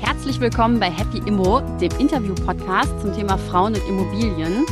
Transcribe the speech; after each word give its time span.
Herzlich 0.00 0.40
willkommen 0.40 0.80
bei 0.80 0.90
Happy 0.90 1.18
Immo, 1.18 1.60
dem 1.78 1.92
Interview-Podcast 1.98 2.98
zum 3.02 3.14
Thema 3.14 3.36
Frauen 3.36 3.74
und 3.74 3.86
Immobilien. 3.86 4.64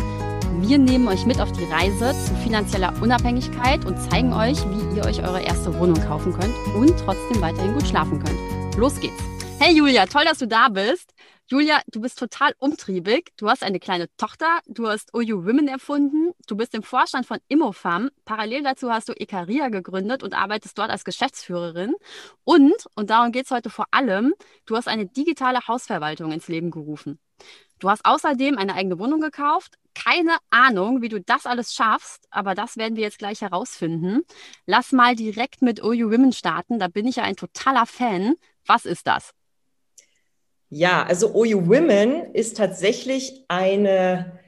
Wir 0.62 0.79
nehmen 0.79 1.07
euch 1.07 1.27
mit 1.27 1.38
auf 1.38 1.53
die 1.53 1.65
Reise 1.65 2.15
zu 2.25 2.35
finanzieller 2.37 2.95
Unabhängigkeit 3.03 3.85
und 3.85 3.99
zeigen 3.99 4.33
euch, 4.33 4.57
wie 4.71 4.97
ihr 4.97 5.05
euch 5.05 5.23
eure 5.23 5.43
erste 5.43 5.79
Wohnung 5.79 6.01
kaufen 6.01 6.33
könnt 6.33 6.55
und 6.75 6.99
trotzdem 7.05 7.43
weiterhin 7.43 7.75
gut 7.75 7.87
schlafen 7.87 8.25
könnt. 8.25 8.39
Los 8.77 8.99
geht's! 8.99 9.23
Hey 9.59 9.77
Julia, 9.77 10.07
toll, 10.07 10.25
dass 10.25 10.39
du 10.39 10.49
da 10.49 10.71
bist. 10.71 11.14
Julia, 11.47 11.83
du 11.89 12.01
bist 12.01 12.19
total 12.19 12.55
umtriebig. 12.59 13.33
Du 13.37 13.51
hast 13.51 13.63
eine 13.63 13.79
kleine 13.79 14.09
Tochter, 14.17 14.61
du 14.67 14.89
hast 14.89 15.13
OU 15.13 15.45
Women 15.45 15.69
erfunden, 15.69 16.33
du 16.47 16.57
bist 16.57 16.73
im 16.73 16.83
Vorstand 16.83 17.27
von 17.27 17.39
Immofam. 17.49 18.09
Parallel 18.25 18.63
dazu 18.63 18.91
hast 18.91 19.11
du 19.11 19.12
Ekaria 19.12 19.69
gegründet 19.69 20.23
und 20.23 20.33
arbeitest 20.33 20.79
dort 20.79 20.88
als 20.88 21.05
Geschäftsführerin. 21.05 21.95
Und, 22.45 22.87
und 22.95 23.11
darum 23.11 23.30
geht 23.30 23.45
es 23.45 23.51
heute 23.51 23.69
vor 23.69 23.85
allem, 23.91 24.33
du 24.65 24.75
hast 24.75 24.88
eine 24.88 25.05
digitale 25.05 25.61
Hausverwaltung 25.69 26.33
ins 26.33 26.49
Leben 26.49 26.71
gerufen. 26.71 27.19
Du 27.79 27.91
hast 27.91 28.07
außerdem 28.07 28.57
eine 28.57 28.74
eigene 28.74 28.99
Wohnung 28.99 29.21
gekauft. 29.21 29.74
Keine 29.95 30.38
Ahnung, 30.49 31.02
wie 31.02 31.11
du 31.11 31.21
das 31.21 31.45
alles 31.45 31.74
schaffst, 31.74 32.27
aber 32.30 32.55
das 32.55 32.79
werden 32.79 32.97
wir 32.97 33.02
jetzt 33.02 33.19
gleich 33.19 33.43
herausfinden. 33.43 34.23
Lass 34.65 34.93
mal 34.93 35.15
direkt 35.15 35.61
mit 35.61 35.83
OU 35.83 36.11
Women 36.11 36.33
starten. 36.33 36.79
Da 36.79 36.88
bin 36.88 37.07
ich 37.07 37.16
ja 37.16 37.24
ein 37.24 37.37
totaler 37.37 37.85
Fan. 37.85 38.37
Was 38.65 38.87
ist 38.87 39.07
das? 39.07 39.35
Ja, 40.77 41.05
also 41.05 41.33
OU 41.37 41.69
Women 41.69 42.33
ist 42.33 42.56
tatsächlich 42.56 43.45
eine 43.46 44.41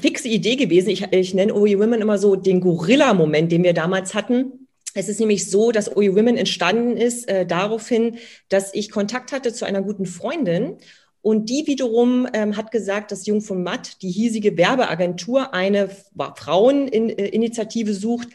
fixe 0.00 0.28
Idee 0.28 0.54
gewesen. 0.54 0.90
Ich, 0.90 1.10
ich 1.10 1.34
nenne 1.34 1.52
OU 1.52 1.80
Women 1.80 2.02
immer 2.02 2.18
so 2.18 2.36
den 2.36 2.60
Gorilla-Moment, 2.60 3.50
den 3.50 3.64
wir 3.64 3.72
damals 3.72 4.14
hatten. 4.14 4.68
Es 4.94 5.08
ist 5.08 5.18
nämlich 5.18 5.50
so, 5.50 5.72
dass 5.72 5.90
OU 5.90 6.14
Women 6.14 6.36
entstanden 6.36 6.96
ist 6.96 7.28
äh, 7.28 7.44
daraufhin, 7.44 8.18
dass 8.48 8.72
ich 8.74 8.92
Kontakt 8.92 9.32
hatte 9.32 9.52
zu 9.52 9.64
einer 9.64 9.82
guten 9.82 10.06
Freundin 10.06 10.76
und 11.20 11.50
die 11.50 11.66
wiederum 11.66 12.28
ähm, 12.32 12.56
hat 12.56 12.70
gesagt, 12.70 13.10
dass 13.10 13.26
Jung 13.26 13.40
von 13.40 13.64
Matt, 13.64 14.02
die 14.02 14.10
hiesige 14.10 14.56
Werbeagentur, 14.56 15.52
eine 15.52 15.90
Fraueninitiative 16.16 17.92
sucht, 17.92 18.28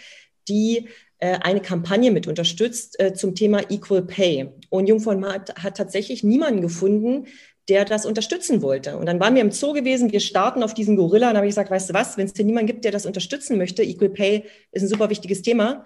die 0.49 0.89
eine 1.41 1.61
Kampagne 1.61 2.11
mit 2.11 2.27
unterstützt 2.27 2.99
äh, 2.99 3.13
zum 3.13 3.35
Thema 3.35 3.61
Equal 3.69 4.01
Pay. 4.01 4.49
Und 4.69 4.87
Jungfrau 4.87 5.21
hat, 5.21 5.53
tatsächlich 5.77 6.23
niemanden 6.23 6.61
gefunden, 6.61 7.27
der 7.69 7.85
das 7.85 8.05
unterstützen 8.05 8.61
wollte. 8.61 8.97
Und 8.97 9.05
dann 9.05 9.19
waren 9.19 9.35
wir 9.35 9.41
im 9.41 9.51
Zoo 9.51 9.73
gewesen, 9.73 10.11
wir 10.11 10.19
starten 10.19 10.63
auf 10.63 10.73
diesen 10.73 10.95
Gorilla 10.95 11.29
und 11.29 11.37
habe 11.37 11.45
ich 11.45 11.51
gesagt, 11.51 11.69
weißt 11.69 11.91
du 11.91 11.93
was, 11.93 12.17
wenn 12.17 12.25
es 12.25 12.33
dir 12.33 12.43
niemanden 12.43 12.67
gibt, 12.67 12.85
der 12.85 12.91
das 12.91 13.05
unterstützen 13.05 13.57
möchte, 13.57 13.83
Equal 13.83 14.09
Pay 14.09 14.45
ist 14.71 14.81
ein 14.81 14.87
super 14.87 15.09
wichtiges 15.09 15.41
Thema, 15.41 15.85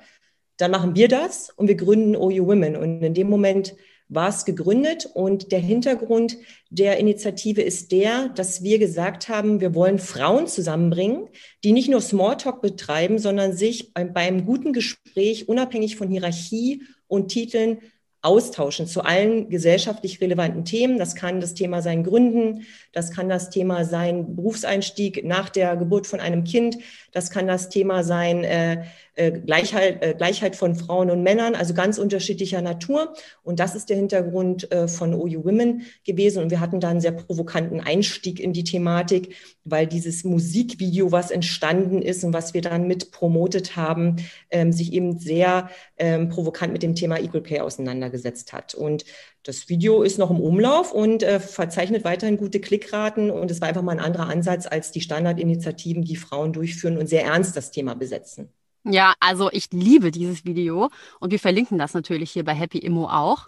dann 0.57 0.71
machen 0.71 0.95
wir 0.95 1.09
das 1.09 1.49
und 1.49 1.67
wir 1.67 1.75
gründen 1.75 2.15
OU 2.15 2.47
Women. 2.47 2.75
Und 2.77 3.01
in 3.01 3.13
dem 3.13 3.29
Moment 3.29 3.75
war 4.07 4.29
es 4.29 4.45
gegründet 4.45 5.09
und 5.13 5.51
der 5.51 5.59
Hintergrund 5.59 6.37
der 6.69 6.97
Initiative 6.97 7.61
ist 7.61 7.91
der, 7.91 8.29
dass 8.29 8.61
wir 8.61 8.77
gesagt 8.77 9.29
haben, 9.29 9.61
wir 9.61 9.73
wollen 9.73 9.97
Frauen 9.97 10.47
zusammenbringen, 10.47 11.27
die 11.63 11.71
nicht 11.71 11.89
nur 11.89 12.01
Smalltalk 12.01 12.61
betreiben, 12.61 13.17
sondern 13.17 13.53
sich 13.53 13.93
beim, 13.93 14.45
guten 14.45 14.73
Gespräch 14.73 15.49
unabhängig 15.49 15.95
von 15.95 16.09
Hierarchie 16.09 16.83
und 17.07 17.29
Titeln 17.29 17.79
austauschen 18.25 18.87
zu 18.87 19.03
allen 19.03 19.49
gesellschaftlich 19.49 20.19
relevanten 20.19 20.65
Themen. 20.65 20.97
Das 20.97 21.13
kann 21.13 21.39
das 21.39 21.53
Thema 21.53 21.83
sein 21.83 22.03
Gründen, 22.03 22.65
das 22.91 23.11
kann 23.11 23.29
das 23.29 23.51
Thema 23.51 23.85
sein 23.85 24.35
Berufseinstieg 24.35 25.23
nach 25.23 25.49
der 25.49 25.75
Geburt 25.77 26.07
von 26.07 26.19
einem 26.19 26.43
Kind, 26.43 26.77
das 27.11 27.29
kann 27.29 27.45
das 27.45 27.69
Thema 27.69 28.03
sein 28.03 28.43
äh, 28.43 28.85
äh, 29.15 29.31
Gleichheit, 29.31 30.03
äh, 30.03 30.13
Gleichheit 30.13 30.55
von 30.55 30.75
Frauen 30.75 31.09
und 31.09 31.23
Männern, 31.23 31.55
also 31.55 31.73
ganz 31.73 31.97
unterschiedlicher 31.97 32.61
Natur. 32.61 33.13
Und 33.43 33.59
das 33.59 33.75
ist 33.75 33.89
der 33.89 33.97
Hintergrund 33.97 34.71
äh, 34.71 34.87
von 34.87 35.13
OU 35.13 35.45
Women 35.45 35.83
gewesen. 36.03 36.43
Und 36.43 36.51
wir 36.51 36.59
hatten 36.59 36.79
da 36.79 36.89
einen 36.89 37.01
sehr 37.01 37.13
provokanten 37.13 37.81
Einstieg 37.81 38.39
in 38.39 38.53
die 38.53 38.63
Thematik, 38.63 39.35
weil 39.63 39.87
dieses 39.87 40.23
Musikvideo, 40.23 41.11
was 41.11 41.31
entstanden 41.31 42.01
ist 42.01 42.23
und 42.23 42.33
was 42.33 42.53
wir 42.53 42.61
dann 42.61 42.87
mit 42.87 43.11
promotet 43.11 43.75
haben, 43.75 44.17
ähm, 44.51 44.71
sich 44.71 44.93
eben 44.93 45.17
sehr 45.17 45.69
ähm, 45.97 46.29
provokant 46.29 46.73
mit 46.73 46.83
dem 46.83 46.95
Thema 46.95 47.19
Equal 47.19 47.41
Pay 47.41 47.61
auseinandergesetzt 47.61 48.53
hat. 48.53 48.75
Und 48.75 49.05
das 49.43 49.69
Video 49.69 50.01
ist 50.01 50.17
noch 50.17 50.31
im 50.31 50.41
Umlauf 50.41 50.91
und 50.91 51.23
äh, 51.23 51.39
verzeichnet 51.39 52.03
weiterhin 52.03 52.37
gute 52.37 52.59
Klickraten. 52.59 53.31
Und 53.31 53.51
es 53.51 53.61
war 53.61 53.69
einfach 53.69 53.83
mal 53.83 53.93
ein 53.93 54.03
anderer 54.03 54.27
Ansatz 54.27 54.65
als 54.67 54.91
die 54.91 55.01
Standardinitiativen, 55.01 56.03
die 56.03 56.15
Frauen 56.15 56.51
durchführen 56.51 56.97
und 56.97 57.07
sehr 57.07 57.23
ernst 57.23 57.55
das 57.55 57.71
Thema 57.71 57.93
besetzen. 57.93 58.49
Ja, 58.87 59.15
also 59.19 59.49
ich 59.51 59.71
liebe 59.71 60.11
dieses 60.11 60.45
Video 60.45 60.89
und 61.19 61.31
wir 61.31 61.39
verlinken 61.39 61.79
das 61.79 61.95
natürlich 61.95 62.31
hier 62.31 62.43
bei 62.43 62.53
Happy 62.53 62.77
Immo 62.77 63.07
auch. 63.09 63.47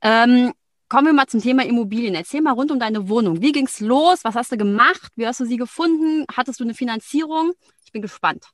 Ähm, 0.00 0.54
kommen 0.88 1.06
wir 1.06 1.12
mal 1.12 1.26
zum 1.26 1.42
Thema 1.42 1.64
Immobilien. 1.66 2.14
Erzähl 2.14 2.40
mal 2.40 2.52
rund 2.52 2.70
um 2.70 2.78
deine 2.78 3.08
Wohnung. 3.08 3.42
Wie 3.42 3.52
ging's 3.52 3.80
los? 3.80 4.24
Was 4.24 4.34
hast 4.34 4.52
du 4.52 4.56
gemacht? 4.56 5.12
Wie 5.16 5.26
hast 5.26 5.40
du 5.40 5.44
sie 5.44 5.58
gefunden? 5.58 6.24
Hattest 6.34 6.60
du 6.60 6.64
eine 6.64 6.72
Finanzierung? 6.74 7.52
Ich 7.84 7.92
bin 7.92 8.00
gespannt. 8.00 8.46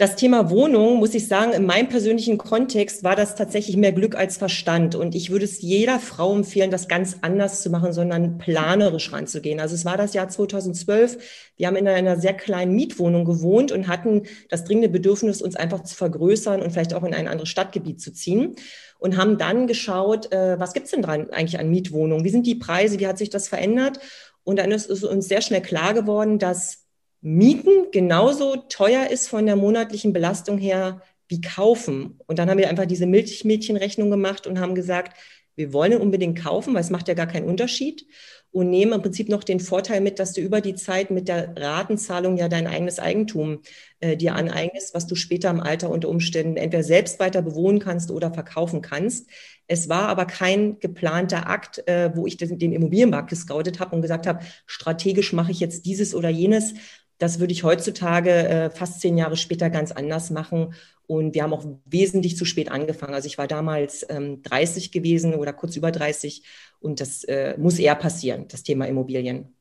Das 0.00 0.16
Thema 0.16 0.48
Wohnung, 0.48 0.96
muss 0.96 1.12
ich 1.12 1.28
sagen, 1.28 1.52
in 1.52 1.66
meinem 1.66 1.90
persönlichen 1.90 2.38
Kontext 2.38 3.04
war 3.04 3.16
das 3.16 3.34
tatsächlich 3.34 3.76
mehr 3.76 3.92
Glück 3.92 4.14
als 4.14 4.38
Verstand. 4.38 4.94
Und 4.94 5.14
ich 5.14 5.28
würde 5.28 5.44
es 5.44 5.60
jeder 5.60 5.98
Frau 5.98 6.34
empfehlen, 6.34 6.70
das 6.70 6.88
ganz 6.88 7.18
anders 7.20 7.60
zu 7.60 7.68
machen, 7.68 7.92
sondern 7.92 8.38
planerisch 8.38 9.12
ranzugehen. 9.12 9.60
Also 9.60 9.74
es 9.74 9.84
war 9.84 9.98
das 9.98 10.14
Jahr 10.14 10.30
2012. 10.30 11.52
Wir 11.58 11.66
haben 11.66 11.76
in 11.76 11.86
einer 11.86 12.18
sehr 12.18 12.32
kleinen 12.32 12.74
Mietwohnung 12.74 13.26
gewohnt 13.26 13.72
und 13.72 13.88
hatten 13.88 14.22
das 14.48 14.64
dringende 14.64 14.88
Bedürfnis, 14.88 15.42
uns 15.42 15.54
einfach 15.54 15.82
zu 15.82 15.94
vergrößern 15.94 16.62
und 16.62 16.70
vielleicht 16.70 16.94
auch 16.94 17.04
in 17.04 17.12
ein 17.12 17.28
anderes 17.28 17.50
Stadtgebiet 17.50 18.00
zu 18.00 18.10
ziehen. 18.10 18.56
Und 18.98 19.18
haben 19.18 19.36
dann 19.36 19.66
geschaut, 19.66 20.32
äh, 20.32 20.58
was 20.58 20.72
gibt's 20.72 20.92
denn 20.92 21.02
dran 21.02 21.28
eigentlich 21.28 21.60
an 21.60 21.68
Mietwohnungen? 21.68 22.24
Wie 22.24 22.30
sind 22.30 22.46
die 22.46 22.54
Preise? 22.54 23.00
Wie 23.00 23.06
hat 23.06 23.18
sich 23.18 23.28
das 23.28 23.48
verändert? 23.48 24.00
Und 24.44 24.60
dann 24.60 24.70
ist 24.70 24.88
es 24.88 25.04
uns 25.04 25.28
sehr 25.28 25.42
schnell 25.42 25.60
klar 25.60 25.92
geworden, 25.92 26.38
dass 26.38 26.86
Mieten 27.22 27.90
genauso 27.92 28.56
teuer 28.56 29.08
ist 29.08 29.28
von 29.28 29.46
der 29.46 29.56
monatlichen 29.56 30.12
Belastung 30.12 30.58
her 30.58 31.02
wie 31.28 31.40
kaufen. 31.40 32.18
Und 32.26 32.38
dann 32.38 32.50
haben 32.50 32.58
wir 32.58 32.68
einfach 32.68 32.86
diese 32.86 33.06
Milchmädchenrechnung 33.06 34.10
gemacht 34.10 34.46
und 34.46 34.58
haben 34.58 34.74
gesagt, 34.74 35.16
wir 35.54 35.72
wollen 35.72 36.00
unbedingt 36.00 36.38
kaufen, 36.38 36.74
weil 36.74 36.80
es 36.80 36.90
macht 36.90 37.08
ja 37.08 37.14
gar 37.14 37.26
keinen 37.26 37.46
Unterschied 37.46 38.06
und 38.52 38.70
nehmen 38.70 38.92
im 38.92 39.02
Prinzip 39.02 39.28
noch 39.28 39.44
den 39.44 39.60
Vorteil 39.60 40.00
mit, 40.00 40.18
dass 40.18 40.32
du 40.32 40.40
über 40.40 40.60
die 40.60 40.74
Zeit 40.74 41.10
mit 41.10 41.28
der 41.28 41.54
Ratenzahlung 41.56 42.36
ja 42.36 42.48
dein 42.48 42.66
eigenes 42.66 42.98
Eigentum 42.98 43.60
äh, 44.00 44.16
dir 44.16 44.34
aneignest, 44.34 44.94
was 44.94 45.06
du 45.06 45.14
später 45.14 45.50
im 45.50 45.60
Alter 45.60 45.90
unter 45.90 46.08
Umständen 46.08 46.56
entweder 46.56 46.82
selbst 46.82 47.20
weiter 47.20 47.42
bewohnen 47.42 47.78
kannst 47.78 48.10
oder 48.10 48.32
verkaufen 48.32 48.82
kannst. 48.82 49.28
Es 49.68 49.88
war 49.88 50.08
aber 50.08 50.24
kein 50.24 50.80
geplanter 50.80 51.48
Akt, 51.48 51.86
äh, 51.86 52.10
wo 52.14 52.26
ich 52.26 52.36
den, 52.38 52.58
den 52.58 52.72
Immobilienmarkt 52.72 53.30
gescoutet 53.30 53.78
habe 53.78 53.94
und 53.94 54.02
gesagt 54.02 54.26
habe, 54.26 54.40
strategisch 54.66 55.32
mache 55.32 55.52
ich 55.52 55.60
jetzt 55.60 55.86
dieses 55.86 56.14
oder 56.14 56.28
jenes, 56.28 56.74
das 57.20 57.38
würde 57.38 57.52
ich 57.52 57.64
heutzutage 57.64 58.30
äh, 58.30 58.70
fast 58.70 59.00
zehn 59.00 59.16
Jahre 59.18 59.36
später 59.36 59.68
ganz 59.68 59.92
anders 59.92 60.30
machen. 60.30 60.74
Und 61.06 61.34
wir 61.34 61.42
haben 61.42 61.52
auch 61.52 61.66
wesentlich 61.84 62.36
zu 62.36 62.46
spät 62.46 62.70
angefangen. 62.70 63.14
Also 63.14 63.26
ich 63.26 63.36
war 63.36 63.46
damals 63.46 64.06
ähm, 64.08 64.42
30 64.42 64.90
gewesen 64.90 65.34
oder 65.34 65.52
kurz 65.52 65.76
über 65.76 65.92
30 65.92 66.42
und 66.80 67.00
das 67.00 67.24
äh, 67.24 67.58
muss 67.58 67.78
eher 67.78 67.94
passieren, 67.94 68.48
das 68.48 68.62
Thema 68.62 68.86
Immobilien. 68.86 69.54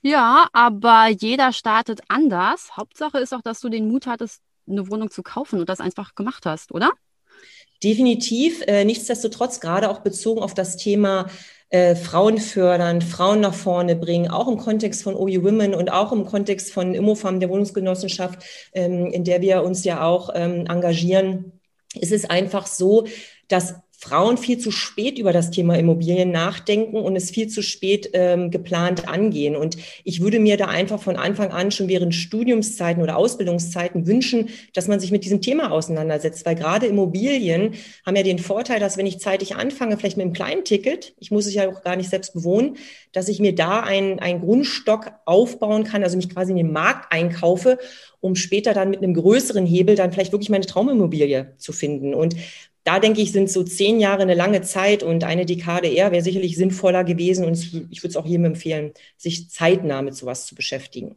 Ja, 0.00 0.48
aber 0.52 1.08
jeder 1.08 1.52
startet 1.52 2.00
anders. 2.08 2.76
Hauptsache 2.76 3.18
ist 3.18 3.34
auch, 3.34 3.42
dass 3.42 3.60
du 3.60 3.68
den 3.68 3.88
Mut 3.88 4.06
hattest, 4.06 4.40
eine 4.66 4.90
Wohnung 4.90 5.10
zu 5.10 5.22
kaufen 5.22 5.60
und 5.60 5.68
das 5.68 5.80
einfach 5.80 6.14
gemacht 6.14 6.46
hast, 6.46 6.72
oder? 6.72 6.90
Definitiv. 7.82 8.62
Äh, 8.66 8.84
nichtsdestotrotz, 8.84 9.60
gerade 9.60 9.90
auch 9.90 10.00
bezogen 10.00 10.42
auf 10.42 10.54
das 10.54 10.76
Thema 10.76 11.26
äh, 11.70 11.94
Frauen 11.94 12.38
fördern, 12.38 13.02
Frauen 13.02 13.40
nach 13.40 13.54
vorne 13.54 13.94
bringen, 13.94 14.30
auch 14.30 14.48
im 14.48 14.56
Kontext 14.56 15.02
von 15.02 15.14
OU 15.14 15.44
Women 15.44 15.74
und 15.74 15.90
auch 15.92 16.12
im 16.12 16.24
Kontext 16.24 16.72
von 16.72 16.94
Immofam, 16.94 17.40
der 17.40 17.50
Wohnungsgenossenschaft, 17.50 18.42
ähm, 18.72 19.06
in 19.12 19.24
der 19.24 19.42
wir 19.42 19.62
uns 19.62 19.84
ja 19.84 20.02
auch 20.02 20.30
ähm, 20.34 20.66
engagieren. 20.66 21.52
Es 22.00 22.10
ist 22.10 22.30
einfach 22.30 22.66
so, 22.66 23.06
dass 23.48 23.74
Frauen 24.00 24.38
viel 24.38 24.58
zu 24.58 24.70
spät 24.70 25.18
über 25.18 25.32
das 25.32 25.50
Thema 25.50 25.76
Immobilien 25.76 26.30
nachdenken 26.30 26.98
und 26.98 27.16
es 27.16 27.32
viel 27.32 27.48
zu 27.48 27.62
spät 27.62 28.10
ähm, 28.12 28.52
geplant 28.52 29.08
angehen. 29.08 29.56
Und 29.56 29.76
ich 30.04 30.20
würde 30.20 30.38
mir 30.38 30.56
da 30.56 30.66
einfach 30.66 31.02
von 31.02 31.16
Anfang 31.16 31.50
an 31.50 31.72
schon 31.72 31.88
während 31.88 32.14
Studiumszeiten 32.14 33.02
oder 33.02 33.16
Ausbildungszeiten 33.16 34.06
wünschen, 34.06 34.50
dass 34.72 34.86
man 34.86 35.00
sich 35.00 35.10
mit 35.10 35.24
diesem 35.24 35.40
Thema 35.40 35.72
auseinandersetzt, 35.72 36.46
weil 36.46 36.54
gerade 36.54 36.86
Immobilien 36.86 37.74
haben 38.06 38.14
ja 38.14 38.22
den 38.22 38.38
Vorteil, 38.38 38.78
dass 38.78 38.98
wenn 38.98 39.06
ich 39.06 39.18
zeitig 39.18 39.56
anfange, 39.56 39.98
vielleicht 39.98 40.16
mit 40.16 40.26
einem 40.26 40.32
kleinen 40.32 40.64
Ticket, 40.64 41.14
ich 41.18 41.32
muss 41.32 41.46
es 41.46 41.54
ja 41.54 41.68
auch 41.68 41.82
gar 41.82 41.96
nicht 41.96 42.08
selbst 42.08 42.34
bewohnen, 42.34 42.76
dass 43.10 43.26
ich 43.26 43.40
mir 43.40 43.56
da 43.56 43.80
einen, 43.80 44.20
einen 44.20 44.40
Grundstock 44.40 45.10
aufbauen 45.24 45.82
kann, 45.82 46.04
also 46.04 46.16
mich 46.16 46.30
quasi 46.30 46.52
in 46.52 46.58
den 46.58 46.72
Markt 46.72 47.12
einkaufe 47.12 47.78
um 48.20 48.34
später 48.34 48.74
dann 48.74 48.90
mit 48.90 49.02
einem 49.02 49.14
größeren 49.14 49.64
Hebel 49.64 49.94
dann 49.94 50.12
vielleicht 50.12 50.32
wirklich 50.32 50.50
meine 50.50 50.66
Traumimmobilie 50.66 51.54
zu 51.56 51.72
finden. 51.72 52.14
Und 52.14 52.34
da 52.88 53.00
denke 53.00 53.20
ich, 53.20 53.32
sind 53.32 53.50
so 53.50 53.62
zehn 53.64 54.00
Jahre 54.00 54.22
eine 54.22 54.34
lange 54.34 54.62
Zeit 54.62 55.02
und 55.02 55.22
eine 55.22 55.44
Dekade 55.44 55.88
eher 55.88 56.10
wäre 56.10 56.22
sicherlich 56.22 56.56
sinnvoller 56.56 57.04
gewesen. 57.04 57.44
Und 57.44 57.58
ich 57.90 58.02
würde 58.02 58.08
es 58.08 58.16
auch 58.16 58.24
jedem 58.24 58.46
empfehlen, 58.46 58.94
sich 59.18 59.50
zeitnah 59.50 60.00
mit 60.00 60.14
sowas 60.16 60.46
zu 60.46 60.54
beschäftigen. 60.54 61.14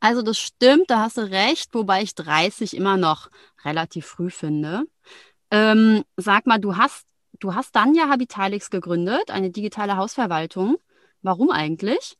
Also 0.00 0.22
das 0.22 0.38
stimmt, 0.38 0.84
da 0.88 1.00
hast 1.00 1.18
du 1.18 1.30
recht, 1.30 1.74
wobei 1.74 2.00
ich 2.02 2.14
30 2.14 2.74
immer 2.74 2.96
noch 2.96 3.28
relativ 3.66 4.06
früh 4.06 4.30
finde. 4.30 4.84
Ähm, 5.50 6.04
sag 6.16 6.46
mal, 6.46 6.58
du 6.58 6.78
hast, 6.78 7.04
du 7.38 7.54
hast 7.54 7.76
dann 7.76 7.94
ja 7.94 8.08
Habitalix 8.08 8.70
gegründet, 8.70 9.30
eine 9.30 9.50
digitale 9.50 9.98
Hausverwaltung. 9.98 10.78
Warum 11.20 11.50
eigentlich? 11.50 12.16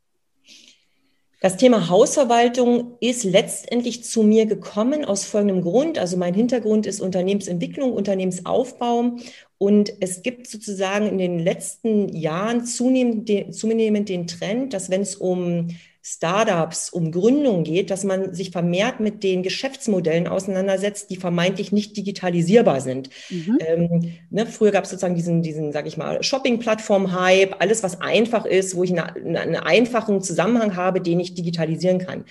Das 1.41 1.57
Thema 1.57 1.89
Hausverwaltung 1.89 2.99
ist 3.01 3.25
letztendlich 3.25 4.05
zu 4.05 4.23
mir 4.23 4.45
gekommen 4.45 5.07
aus 5.07 5.25
folgendem 5.25 5.63
Grund. 5.63 5.99
Also 5.99 6.19
mein 6.19 6.35
Hintergrund 6.35 6.87
ist 6.87 7.01
Unternehmensentwicklung, 7.01 7.95
Unternehmensaufbau. 7.95 9.17
Und 9.57 9.91
es 10.01 10.23
gibt 10.23 10.49
sozusagen 10.49 11.07
in 11.09 11.17
den 11.17 11.39
letzten 11.39 12.11
Jahren 12.15 12.67
zunehmend 12.67 13.29
den, 13.31 13.53
zunehmend 13.55 14.11
den 14.11 14.27
Trend, 14.27 14.75
dass 14.75 14.91
wenn 14.91 15.01
es 15.01 15.17
um 15.17 15.69
Startups, 16.03 16.89
um 16.91 17.13
Gründung 17.13 17.63
geht, 17.63 17.91
dass 17.91 18.05
man 18.05 18.33
sich 18.33 18.51
vermehrt 18.51 19.01
mit 19.01 19.23
den 19.23 19.43
Geschäftsmodellen 19.43 20.29
auseinandersetzt, 20.29 21.11
die 21.11 21.17
vermeintlich 21.17 21.73
nicht 21.73 21.97
digitalisierbar 21.97 22.81
sind. 22.81 23.11
Mhm. 23.29 23.59
Ähm, 23.61 24.13
ne, 24.31 24.47
früher 24.47 24.71
gab 24.71 24.85
es 24.85 24.91
sozusagen 24.91 25.15
diesen, 25.15 25.43
diesen, 25.43 25.73
sag 25.73 25.87
ich 25.87 25.99
mal, 25.99 26.23
Shopping-Plattform-Hype, 26.23 27.57
alles, 27.61 27.83
was 27.83 28.01
einfach 28.01 28.47
ist, 28.47 28.77
wo 28.77 28.85
ich 28.85 28.93
eine, 28.93 29.15
einen 29.15 29.57
einfachen 29.57 30.23
Zusammenhang 30.23 30.75
habe, 30.75 31.03
den 31.03 31.21
ich 31.21 31.35
digitalisieren 31.35 31.99
kann. 31.99 32.25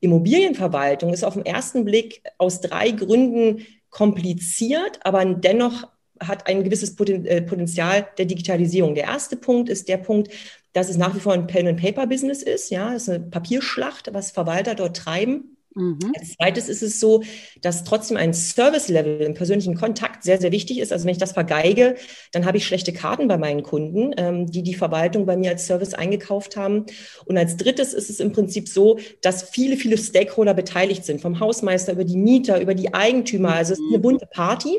Immobilienverwaltung 0.00 1.12
ist 1.12 1.24
auf 1.24 1.34
den 1.34 1.46
ersten 1.46 1.84
Blick 1.84 2.22
aus 2.38 2.60
drei 2.60 2.92
Gründen 2.92 3.66
kompliziert, 3.90 5.00
aber 5.02 5.24
dennoch 5.24 5.88
hat 6.20 6.46
ein 6.46 6.64
gewisses 6.64 6.98
äh, 7.00 7.42
Potenzial 7.42 8.06
der 8.18 8.26
Digitalisierung. 8.26 8.94
Der 8.94 9.04
erste 9.04 9.36
Punkt 9.36 9.68
ist 9.68 9.88
der 9.88 9.98
Punkt, 9.98 10.30
dass 10.76 10.90
es 10.90 10.98
nach 10.98 11.14
wie 11.14 11.20
vor 11.20 11.32
ein 11.32 11.46
Pen-and-Paper-Business 11.46 12.42
ist. 12.42 12.70
Ja, 12.70 12.92
es 12.92 13.04
ist 13.04 13.08
eine 13.08 13.20
Papierschlacht, 13.20 14.12
was 14.12 14.30
Verwalter 14.30 14.74
dort 14.74 14.94
treiben. 14.94 15.56
Mhm. 15.74 16.12
Als 16.18 16.34
zweites 16.34 16.68
ist 16.68 16.82
es 16.82 17.00
so, 17.00 17.22
dass 17.62 17.84
trotzdem 17.84 18.18
ein 18.18 18.34
Service-Level 18.34 19.22
im 19.22 19.32
persönlichen 19.32 19.74
Kontakt 19.74 20.22
sehr, 20.22 20.38
sehr 20.38 20.52
wichtig 20.52 20.78
ist. 20.78 20.92
Also 20.92 21.06
wenn 21.06 21.12
ich 21.12 21.18
das 21.18 21.32
vergeige, 21.32 21.94
dann 22.32 22.44
habe 22.44 22.58
ich 22.58 22.66
schlechte 22.66 22.92
Karten 22.92 23.26
bei 23.26 23.38
meinen 23.38 23.62
Kunden, 23.62 24.12
ähm, 24.18 24.50
die 24.50 24.62
die 24.62 24.74
Verwaltung 24.74 25.24
bei 25.24 25.38
mir 25.38 25.52
als 25.52 25.66
Service 25.66 25.94
eingekauft 25.94 26.58
haben. 26.58 26.84
Und 27.24 27.38
als 27.38 27.56
drittes 27.56 27.94
ist 27.94 28.10
es 28.10 28.20
im 28.20 28.32
Prinzip 28.32 28.68
so, 28.68 28.98
dass 29.22 29.44
viele, 29.44 29.78
viele 29.78 29.96
Stakeholder 29.96 30.52
beteiligt 30.52 31.06
sind, 31.06 31.22
vom 31.22 31.40
Hausmeister 31.40 31.92
über 31.92 32.04
die 32.04 32.18
Mieter, 32.18 32.60
über 32.60 32.74
die 32.74 32.92
Eigentümer. 32.92 33.54
Also 33.54 33.72
es 33.72 33.78
ist 33.78 33.86
eine 33.88 33.96
mhm. 33.96 34.02
bunte 34.02 34.26
Party. 34.26 34.78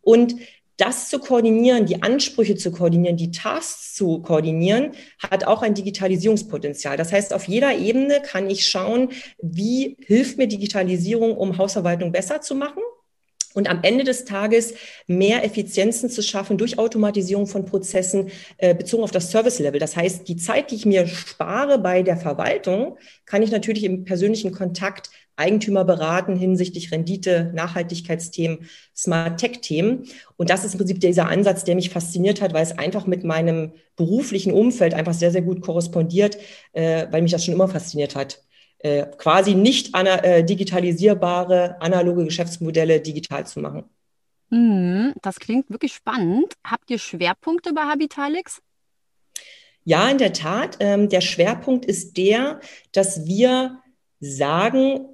Und 0.00 0.36
das 0.76 1.08
zu 1.08 1.18
koordinieren, 1.18 1.86
die 1.86 2.02
Ansprüche 2.02 2.56
zu 2.56 2.70
koordinieren, 2.70 3.16
die 3.16 3.30
Tasks 3.30 3.94
zu 3.94 4.20
koordinieren, 4.20 4.92
hat 5.18 5.44
auch 5.44 5.62
ein 5.62 5.74
Digitalisierungspotenzial. 5.74 6.96
Das 6.96 7.12
heißt, 7.12 7.32
auf 7.32 7.44
jeder 7.44 7.76
Ebene 7.76 8.20
kann 8.22 8.50
ich 8.50 8.66
schauen, 8.66 9.10
wie 9.40 9.96
hilft 10.00 10.38
mir 10.38 10.48
Digitalisierung, 10.48 11.36
um 11.36 11.56
Hausverwaltung 11.58 12.12
besser 12.12 12.40
zu 12.40 12.54
machen 12.54 12.82
und 13.56 13.70
am 13.70 13.80
Ende 13.82 14.04
des 14.04 14.26
Tages 14.26 14.74
mehr 15.06 15.42
Effizienzen 15.42 16.10
zu 16.10 16.22
schaffen 16.22 16.58
durch 16.58 16.78
Automatisierung 16.78 17.46
von 17.46 17.64
Prozessen 17.64 18.30
äh, 18.58 18.74
bezogen 18.74 19.02
auf 19.02 19.10
das 19.10 19.30
Service-Level. 19.30 19.80
Das 19.80 19.96
heißt, 19.96 20.28
die 20.28 20.36
Zeit, 20.36 20.70
die 20.70 20.74
ich 20.74 20.84
mir 20.84 21.06
spare 21.06 21.78
bei 21.78 22.02
der 22.02 22.18
Verwaltung, 22.18 22.98
kann 23.24 23.42
ich 23.42 23.50
natürlich 23.50 23.84
im 23.84 24.04
persönlichen 24.04 24.52
Kontakt 24.52 25.10
Eigentümer 25.36 25.84
beraten 25.84 26.36
hinsichtlich 26.36 26.90
Rendite, 26.92 27.52
Nachhaltigkeitsthemen, 27.54 28.68
Smart 28.94 29.38
Tech-Themen. 29.38 30.08
Und 30.36 30.50
das 30.50 30.64
ist 30.64 30.74
im 30.74 30.78
Prinzip 30.78 31.00
dieser 31.00 31.28
Ansatz, 31.28 31.64
der 31.64 31.74
mich 31.74 31.90
fasziniert 31.90 32.40
hat, 32.40 32.54
weil 32.54 32.62
es 32.62 32.76
einfach 32.76 33.06
mit 33.06 33.24
meinem 33.24 33.72
beruflichen 33.96 34.52
Umfeld 34.52 34.94
einfach 34.94 35.14
sehr, 35.14 35.30
sehr 35.30 35.42
gut 35.42 35.60
korrespondiert, 35.60 36.38
äh, 36.72 37.06
weil 37.10 37.22
mich 37.22 37.32
das 37.32 37.44
schon 37.44 37.54
immer 37.54 37.68
fasziniert 37.68 38.16
hat. 38.16 38.42
Äh, 38.78 39.06
quasi 39.16 39.54
nicht 39.54 39.94
ana 39.94 40.22
äh, 40.22 40.44
digitalisierbare 40.44 41.80
analoge 41.80 42.24
Geschäftsmodelle 42.24 43.00
digital 43.00 43.46
zu 43.46 43.60
machen. 43.60 43.84
Mm, 44.50 45.12
das 45.22 45.40
klingt 45.40 45.70
wirklich 45.70 45.94
spannend. 45.94 46.54
Habt 46.64 46.90
ihr 46.90 46.98
Schwerpunkte 46.98 47.72
bei 47.72 47.82
Habitalix? 47.82 48.60
Ja, 49.84 50.08
in 50.08 50.18
der 50.18 50.32
Tat. 50.32 50.76
Ähm, 50.80 51.08
der 51.08 51.20
Schwerpunkt 51.20 51.84
ist 51.84 52.16
der, 52.16 52.60
dass 52.92 53.26
wir 53.26 53.80
sagen, 54.20 55.08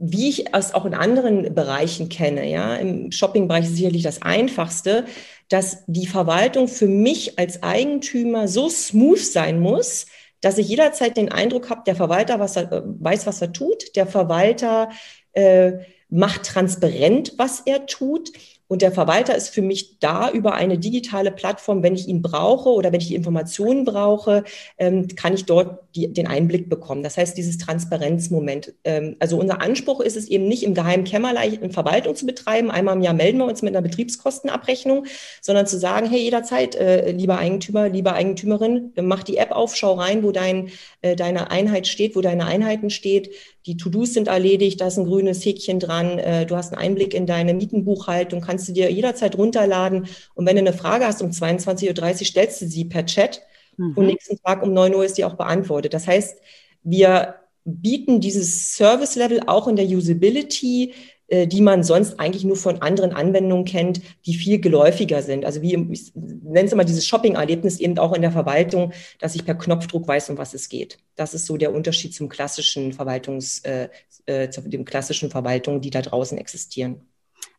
wie 0.00 0.30
ich 0.30 0.54
es 0.54 0.74
auch 0.74 0.86
in 0.86 0.94
anderen 0.94 1.54
Bereichen 1.54 2.08
kenne, 2.08 2.48
ja, 2.48 2.74
im 2.76 3.12
Shopping-Bereich 3.12 3.64
ist 3.64 3.76
sicherlich 3.76 4.02
das 4.02 4.22
einfachste, 4.22 5.04
dass 5.48 5.84
die 5.86 6.06
Verwaltung 6.06 6.68
für 6.68 6.88
mich 6.88 7.38
als 7.38 7.62
Eigentümer 7.62 8.48
so 8.48 8.68
smooth 8.68 9.18
sein 9.18 9.60
muss, 9.60 10.06
dass 10.40 10.56
ich 10.56 10.68
jederzeit 10.68 11.16
den 11.16 11.30
Eindruck 11.30 11.68
habe, 11.68 11.82
der 11.86 11.96
Verwalter 11.96 12.40
was 12.40 12.56
er, 12.56 12.72
äh, 12.72 12.82
weiß, 12.84 13.26
was 13.26 13.42
er 13.42 13.52
tut, 13.52 13.94
der 13.94 14.06
Verwalter 14.06 14.88
äh, 15.32 15.72
macht 16.08 16.44
transparent, 16.44 17.34
was 17.36 17.60
er 17.60 17.86
tut 17.86 18.32
und 18.70 18.82
der 18.82 18.92
Verwalter 18.92 19.34
ist 19.34 19.48
für 19.48 19.62
mich 19.62 19.98
da 19.98 20.30
über 20.30 20.54
eine 20.54 20.78
digitale 20.78 21.32
Plattform, 21.32 21.82
wenn 21.82 21.96
ich 21.96 22.06
ihn 22.06 22.22
brauche 22.22 22.68
oder 22.68 22.92
wenn 22.92 23.00
ich 23.00 23.08
die 23.08 23.16
Informationen 23.16 23.84
brauche, 23.84 24.44
ähm, 24.78 25.08
kann 25.16 25.34
ich 25.34 25.44
dort 25.44 25.80
die, 25.96 26.12
den 26.12 26.28
Einblick 26.28 26.68
bekommen. 26.68 27.02
Das 27.02 27.16
heißt, 27.16 27.36
dieses 27.36 27.58
Transparenzmoment. 27.58 28.72
Ähm, 28.84 29.16
also 29.18 29.38
unser 29.38 29.60
Anspruch 29.60 29.98
ist 29.98 30.16
es 30.16 30.28
eben 30.28 30.46
nicht 30.46 30.62
im 30.62 30.74
geheimen 30.74 31.02
Kämmerlein 31.02 31.72
Verwaltung 31.72 32.14
zu 32.14 32.26
betreiben. 32.26 32.70
Einmal 32.70 32.94
im 32.94 33.02
Jahr 33.02 33.12
melden 33.12 33.38
wir 33.38 33.46
uns 33.46 33.60
mit 33.62 33.74
einer 33.74 33.82
Betriebskostenabrechnung, 33.82 35.04
sondern 35.40 35.66
zu 35.66 35.76
sagen, 35.76 36.08
hey, 36.08 36.20
jederzeit, 36.20 36.76
äh, 36.76 37.10
lieber 37.10 37.38
Eigentümer, 37.38 37.88
lieber 37.88 38.12
Eigentümerin, 38.12 38.92
mach 39.00 39.24
die 39.24 39.38
App 39.38 39.50
auf, 39.50 39.74
schau 39.74 39.94
rein, 39.94 40.22
wo 40.22 40.30
dein, 40.30 40.68
äh, 41.02 41.16
deine 41.16 41.50
Einheit 41.50 41.88
steht, 41.88 42.14
wo 42.14 42.20
deine 42.20 42.46
Einheiten 42.46 42.90
steht 42.90 43.30
die 43.66 43.76
To-Dos 43.76 44.14
sind 44.14 44.28
erledigt, 44.28 44.80
da 44.80 44.86
ist 44.86 44.98
ein 44.98 45.06
grünes 45.06 45.44
Häkchen 45.44 45.80
dran, 45.80 46.18
äh, 46.18 46.46
du 46.46 46.56
hast 46.56 46.72
einen 46.72 46.82
Einblick 46.82 47.14
in 47.14 47.26
deine 47.26 47.54
Mietenbuchhaltung, 47.54 48.40
kannst 48.40 48.68
du 48.68 48.72
dir 48.72 48.90
jederzeit 48.90 49.36
runterladen. 49.36 50.06
Und 50.34 50.46
wenn 50.46 50.56
du 50.56 50.60
eine 50.60 50.72
Frage 50.72 51.06
hast 51.06 51.22
um 51.22 51.30
22.30 51.30 52.20
Uhr, 52.20 52.26
stellst 52.26 52.62
du 52.62 52.66
sie 52.66 52.86
per 52.86 53.04
Chat 53.06 53.42
mhm. 53.76 53.92
und 53.94 54.06
nächsten 54.06 54.38
Tag 54.42 54.62
um 54.62 54.72
9 54.72 54.94
Uhr 54.94 55.04
ist 55.04 55.18
die 55.18 55.24
auch 55.24 55.34
beantwortet. 55.34 55.92
Das 55.92 56.06
heißt, 56.06 56.38
wir 56.82 57.34
bieten 57.64 58.20
dieses 58.20 58.74
Service-Level 58.76 59.42
auch 59.46 59.68
in 59.68 59.76
der 59.76 59.86
Usability 59.86 60.94
die 61.30 61.60
man 61.60 61.84
sonst 61.84 62.18
eigentlich 62.18 62.44
nur 62.44 62.56
von 62.56 62.82
anderen 62.82 63.12
Anwendungen 63.12 63.64
kennt, 63.64 64.00
die 64.26 64.34
viel 64.34 64.60
geläufiger 64.60 65.22
sind. 65.22 65.44
Also 65.44 65.62
wie, 65.62 65.74
ich 65.92 66.12
nenne 66.14 66.66
es 66.66 66.72
immer 66.72 66.84
dieses 66.84 67.06
Shopping-Erlebnis 67.06 67.78
eben 67.78 67.96
auch 67.98 68.12
in 68.14 68.22
der 68.22 68.32
Verwaltung, 68.32 68.92
dass 69.20 69.36
ich 69.36 69.44
per 69.44 69.54
Knopfdruck 69.54 70.08
weiß, 70.08 70.30
um 70.30 70.38
was 70.38 70.54
es 70.54 70.68
geht. 70.68 70.98
Das 71.14 71.32
ist 71.32 71.46
so 71.46 71.56
der 71.56 71.72
Unterschied 71.72 72.14
zum 72.14 72.28
klassischen 72.28 72.92
Verwaltungs, 72.92 73.60
äh, 73.60 73.88
äh, 74.26 74.50
zu 74.50 74.62
den 74.62 74.84
klassischen 74.84 75.30
Verwaltungen, 75.30 75.80
die 75.80 75.90
da 75.90 76.02
draußen 76.02 76.36
existieren. 76.36 77.02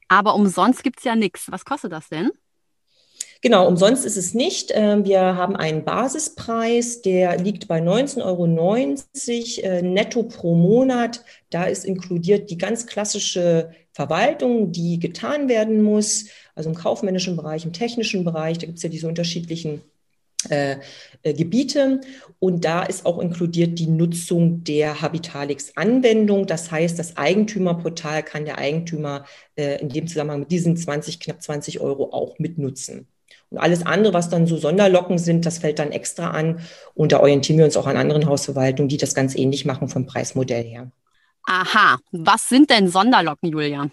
Aber 0.09 0.35
umsonst 0.35 0.83
gibt 0.83 0.99
es 0.99 1.05
ja 1.05 1.15
nichts. 1.15 1.49
Was 1.49 1.63
kostet 1.63 1.93
das 1.93 2.09
denn? 2.09 2.31
Genau, 3.43 3.67
umsonst 3.67 4.05
ist 4.05 4.17
es 4.17 4.35
nicht. 4.35 4.71
Ähm, 4.75 5.03
wir 5.03 5.19
haben 5.19 5.55
einen 5.55 5.83
Basispreis, 5.83 7.01
der 7.01 7.37
liegt 7.37 7.67
bei 7.67 7.79
19,90 7.79 8.23
Euro 8.23 8.45
äh, 9.67 9.81
netto 9.81 10.23
pro 10.23 10.53
Monat. 10.53 11.23
Da 11.49 11.63
ist 11.63 11.83
inkludiert 11.83 12.51
die 12.51 12.59
ganz 12.59 12.85
klassische 12.85 13.71
Verwaltung, 13.93 14.71
die 14.71 14.99
getan 14.99 15.49
werden 15.49 15.81
muss, 15.81 16.27
also 16.53 16.69
im 16.69 16.75
kaufmännischen 16.75 17.35
Bereich, 17.35 17.65
im 17.65 17.73
technischen 17.73 18.23
Bereich. 18.23 18.59
Da 18.59 18.67
gibt 18.67 18.77
es 18.77 18.83
ja 18.83 18.89
diese 18.89 19.07
unterschiedlichen 19.07 19.81
äh, 20.51 20.77
äh, 21.23 21.33
Gebiete 21.33 22.01
und 22.37 22.63
da 22.63 22.83
ist 22.83 23.07
auch 23.07 23.17
inkludiert 23.17 23.79
die 23.79 23.87
Nutzung 23.87 24.63
der 24.63 25.01
Habitalix-Anwendung. 25.01 26.45
Das 26.45 26.69
heißt, 26.69 26.99
das 26.99 27.17
Eigentümerportal 27.17 28.21
kann 28.21 28.45
der 28.45 28.59
Eigentümer 28.59 29.25
in 29.55 29.89
dem 29.89 30.07
Zusammenhang 30.07 30.41
mit 30.41 30.51
diesen 30.51 30.77
20, 30.77 31.19
knapp 31.19 31.41
20 31.41 31.81
Euro 31.81 32.11
auch 32.13 32.39
mitnutzen. 32.39 33.07
Und 33.51 33.57
alles 33.57 33.85
andere, 33.85 34.13
was 34.13 34.29
dann 34.29 34.47
so 34.47 34.57
Sonderlocken 34.57 35.17
sind, 35.17 35.45
das 35.45 35.57
fällt 35.59 35.79
dann 35.79 35.91
extra 35.91 36.31
an. 36.31 36.61
Und 36.93 37.11
da 37.11 37.19
orientieren 37.19 37.59
wir 37.59 37.65
uns 37.65 37.75
auch 37.75 37.85
an 37.85 37.97
anderen 37.97 38.25
Hausverwaltungen, 38.25 38.87
die 38.87 38.97
das 38.97 39.13
ganz 39.13 39.35
ähnlich 39.35 39.65
machen 39.65 39.89
vom 39.89 40.05
Preismodell 40.05 40.63
her. 40.63 40.91
Aha, 41.43 41.97
was 42.11 42.47
sind 42.47 42.69
denn 42.69 42.87
Sonderlocken, 42.87 43.49
Julian? 43.49 43.91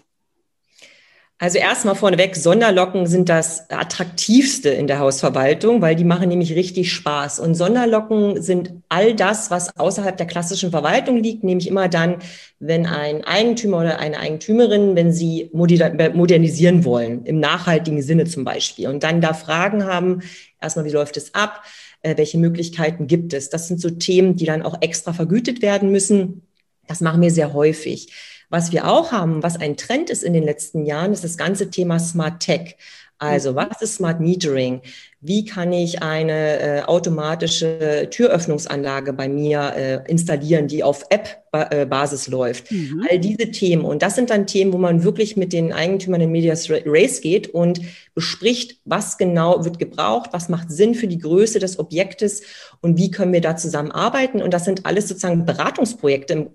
Also 1.41 1.57
erstmal 1.57 1.95
vorneweg, 1.95 2.35
Sonderlocken 2.35 3.07
sind 3.07 3.29
das 3.29 3.69
attraktivste 3.69 4.71
in 4.71 4.87
der 4.87 4.99
Hausverwaltung, 4.99 5.81
weil 5.81 5.95
die 5.95 6.03
machen 6.03 6.27
nämlich 6.27 6.53
richtig 6.53 6.91
Spaß. 6.91 7.39
Und 7.39 7.55
Sonderlocken 7.55 8.41
sind 8.41 8.73
all 8.89 9.15
das, 9.15 9.49
was 9.49 9.73
außerhalb 9.77 10.17
der 10.17 10.27
klassischen 10.27 10.69
Verwaltung 10.69 11.23
liegt, 11.23 11.45
nämlich 11.45 11.69
immer 11.69 11.87
dann, 11.87 12.17
wenn 12.59 12.85
ein 12.85 13.23
Eigentümer 13.23 13.77
oder 13.79 13.99
eine 13.99 14.19
Eigentümerin, 14.19 14.97
wenn 14.97 15.13
sie 15.13 15.49
modernisieren 15.53 16.83
wollen, 16.83 17.23
im 17.23 17.39
nachhaltigen 17.39 18.01
Sinne 18.01 18.25
zum 18.25 18.43
Beispiel, 18.43 18.89
und 18.89 19.03
dann 19.03 19.21
da 19.21 19.33
Fragen 19.33 19.85
haben, 19.85 20.19
erstmal, 20.61 20.83
wie 20.83 20.91
läuft 20.91 21.15
es 21.15 21.33
ab, 21.35 21.63
äh, 22.01 22.17
welche 22.17 22.37
Möglichkeiten 22.37 23.07
gibt 23.07 23.31
es. 23.31 23.49
Das 23.49 23.69
sind 23.69 23.79
so 23.79 23.89
Themen, 23.89 24.35
die 24.35 24.45
dann 24.45 24.61
auch 24.61 24.81
extra 24.81 25.13
vergütet 25.13 25.61
werden 25.61 25.89
müssen. 25.89 26.41
Das 26.85 26.99
machen 26.99 27.21
wir 27.21 27.31
sehr 27.31 27.53
häufig. 27.53 28.11
Was 28.49 28.71
wir 28.71 28.87
auch 28.87 29.11
haben, 29.11 29.43
was 29.43 29.57
ein 29.57 29.77
Trend 29.77 30.09
ist 30.09 30.23
in 30.23 30.33
den 30.33 30.43
letzten 30.43 30.85
Jahren, 30.85 31.13
ist 31.13 31.23
das 31.23 31.37
ganze 31.37 31.69
Thema 31.69 31.99
Smart 31.99 32.39
Tech. 32.39 32.77
Also, 33.21 33.53
was 33.53 33.81
ist 33.81 33.95
Smart 33.95 34.21
Metering? 34.21 34.81
Wie 35.19 35.43
kann 35.43 35.73
ich 35.73 36.01
eine 36.01 36.59
äh, 36.59 36.81
automatische 36.83 38.07
Türöffnungsanlage 38.09 39.11
bei 39.11 39.27
mir 39.27 39.73
äh, 39.75 40.09
installieren, 40.09 40.69
die 40.69 40.85
auf 40.85 41.05
App-Basis 41.09 42.29
läuft? 42.29 42.71
Mhm. 42.71 43.05
All 43.09 43.19
diese 43.19 43.51
Themen. 43.51 43.83
Und 43.83 44.03
das 44.03 44.15
sind 44.15 44.29
dann 44.29 44.47
Themen, 44.47 44.71
wo 44.71 44.77
man 44.77 45.03
wirklich 45.03 45.35
mit 45.35 45.51
den 45.51 45.73
Eigentümern 45.73 46.21
in 46.21 46.31
Medias 46.31 46.69
Race 46.69 47.19
geht 47.19 47.49
und 47.49 47.81
bespricht, 48.15 48.79
was 48.85 49.17
genau 49.17 49.65
wird 49.65 49.79
gebraucht, 49.79 50.29
was 50.31 50.47
macht 50.47 50.71
Sinn 50.71 50.95
für 50.95 51.07
die 51.07 51.19
Größe 51.19 51.59
des 51.59 51.77
Objektes 51.77 52.43
und 52.79 52.97
wie 52.97 53.11
können 53.11 53.33
wir 53.33 53.41
da 53.41 53.57
zusammenarbeiten. 53.57 54.41
Und 54.41 54.53
das 54.53 54.63
sind 54.63 54.85
alles 54.85 55.09
sozusagen 55.09 55.45
Beratungsprojekte 55.45 56.51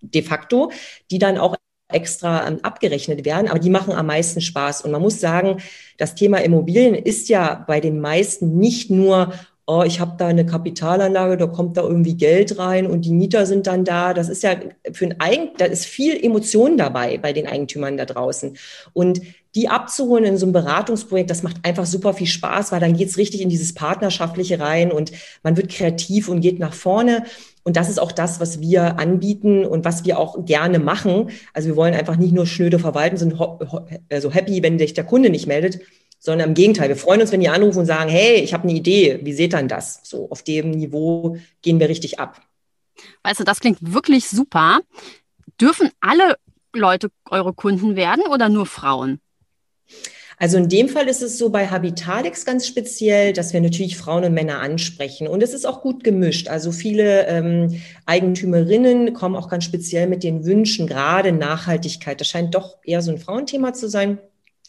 de 0.00 0.22
facto, 0.22 0.70
die 1.10 1.18
dann 1.18 1.38
auch 1.38 1.56
extra 1.88 2.46
ähm, 2.46 2.58
abgerechnet 2.62 3.24
werden, 3.24 3.48
aber 3.48 3.58
die 3.58 3.70
machen 3.70 3.94
am 3.94 4.06
meisten 4.06 4.40
Spaß. 4.40 4.82
Und 4.82 4.90
man 4.90 5.00
muss 5.00 5.20
sagen, 5.20 5.58
das 5.96 6.14
Thema 6.14 6.38
Immobilien 6.38 6.94
ist 6.94 7.28
ja 7.28 7.64
bei 7.66 7.80
den 7.80 8.00
meisten 8.00 8.58
nicht 8.58 8.90
nur, 8.90 9.32
oh, 9.66 9.82
ich 9.86 10.00
habe 10.00 10.14
da 10.18 10.28
eine 10.28 10.46
Kapitalanlage, 10.46 11.36
da 11.36 11.46
kommt 11.46 11.76
da 11.76 11.82
irgendwie 11.82 12.14
Geld 12.14 12.58
rein 12.58 12.86
und 12.86 13.04
die 13.04 13.12
Mieter 13.12 13.46
sind 13.46 13.66
dann 13.66 13.84
da. 13.84 14.14
Das 14.14 14.28
ist 14.28 14.42
ja 14.42 14.56
für 14.92 15.06
ein 15.06 15.20
Eigen, 15.20 15.50
da 15.56 15.66
ist 15.66 15.86
viel 15.86 16.22
Emotion 16.22 16.76
dabei 16.76 17.18
bei 17.18 17.32
den 17.32 17.46
Eigentümern 17.46 17.96
da 17.96 18.04
draußen. 18.04 18.56
Und 18.92 19.20
die 19.54 19.68
abzuholen 19.68 20.24
in 20.24 20.36
so 20.36 20.46
einem 20.46 20.52
Beratungsprojekt, 20.52 21.30
das 21.30 21.42
macht 21.42 21.64
einfach 21.64 21.86
super 21.86 22.14
viel 22.14 22.26
Spaß, 22.26 22.70
weil 22.70 22.80
dann 22.80 22.96
geht's 22.96 23.16
richtig 23.16 23.40
in 23.40 23.48
dieses 23.48 23.74
Partnerschaftliche 23.74 24.60
rein 24.60 24.92
und 24.92 25.12
man 25.42 25.56
wird 25.56 25.70
kreativ 25.70 26.28
und 26.28 26.40
geht 26.40 26.58
nach 26.58 26.74
vorne. 26.74 27.24
Und 27.68 27.76
das 27.76 27.90
ist 27.90 28.00
auch 28.00 28.12
das, 28.12 28.40
was 28.40 28.62
wir 28.62 28.98
anbieten 28.98 29.66
und 29.66 29.84
was 29.84 30.06
wir 30.06 30.18
auch 30.18 30.46
gerne 30.46 30.78
machen. 30.78 31.28
Also 31.52 31.68
wir 31.68 31.76
wollen 31.76 31.92
einfach 31.92 32.16
nicht 32.16 32.32
nur 32.32 32.46
schnöde 32.46 32.78
verwalten, 32.78 33.18
sind 33.18 33.38
also 34.10 34.32
happy, 34.32 34.62
wenn 34.62 34.78
sich 34.78 34.94
der 34.94 35.04
Kunde 35.04 35.28
nicht 35.28 35.46
meldet, 35.46 35.80
sondern 36.18 36.48
im 36.48 36.54
Gegenteil. 36.54 36.88
Wir 36.88 36.96
freuen 36.96 37.20
uns, 37.20 37.30
wenn 37.30 37.40
die 37.40 37.50
anrufen 37.50 37.80
und 37.80 37.84
sagen, 37.84 38.08
hey, 38.08 38.36
ich 38.36 38.54
habe 38.54 38.62
eine 38.62 38.72
Idee, 38.72 39.20
wie 39.22 39.34
seht 39.34 39.52
dann 39.52 39.68
das? 39.68 40.00
So 40.02 40.30
auf 40.30 40.42
dem 40.42 40.70
Niveau 40.70 41.36
gehen 41.60 41.78
wir 41.78 41.90
richtig 41.90 42.18
ab. 42.18 42.40
Weißt 43.22 43.40
du, 43.40 43.44
das 43.44 43.60
klingt 43.60 43.80
wirklich 43.82 44.30
super. 44.30 44.80
Dürfen 45.60 45.90
alle 46.00 46.36
Leute 46.74 47.10
eure 47.28 47.52
Kunden 47.52 47.96
werden 47.96 48.24
oder 48.32 48.48
nur 48.48 48.64
Frauen? 48.64 49.20
Also 50.38 50.56
in 50.56 50.68
dem 50.68 50.88
Fall 50.88 51.08
ist 51.08 51.22
es 51.22 51.36
so 51.36 51.50
bei 51.50 51.66
Habitalix 51.66 52.44
ganz 52.44 52.66
speziell, 52.66 53.32
dass 53.32 53.52
wir 53.52 53.60
natürlich 53.60 53.96
Frauen 53.96 54.24
und 54.24 54.34
Männer 54.34 54.60
ansprechen. 54.60 55.26
Und 55.26 55.42
es 55.42 55.52
ist 55.52 55.66
auch 55.66 55.82
gut 55.82 56.04
gemischt. 56.04 56.48
Also 56.48 56.70
viele 56.70 57.26
ähm, 57.26 57.80
Eigentümerinnen 58.06 59.14
kommen 59.14 59.34
auch 59.34 59.48
ganz 59.48 59.64
speziell 59.64 60.06
mit 60.06 60.22
den 60.22 60.44
Wünschen, 60.44 60.86
gerade 60.86 61.32
Nachhaltigkeit. 61.32 62.20
Das 62.20 62.28
scheint 62.28 62.54
doch 62.54 62.78
eher 62.84 63.02
so 63.02 63.10
ein 63.10 63.18
Frauenthema 63.18 63.72
zu 63.72 63.88
sein. 63.88 64.18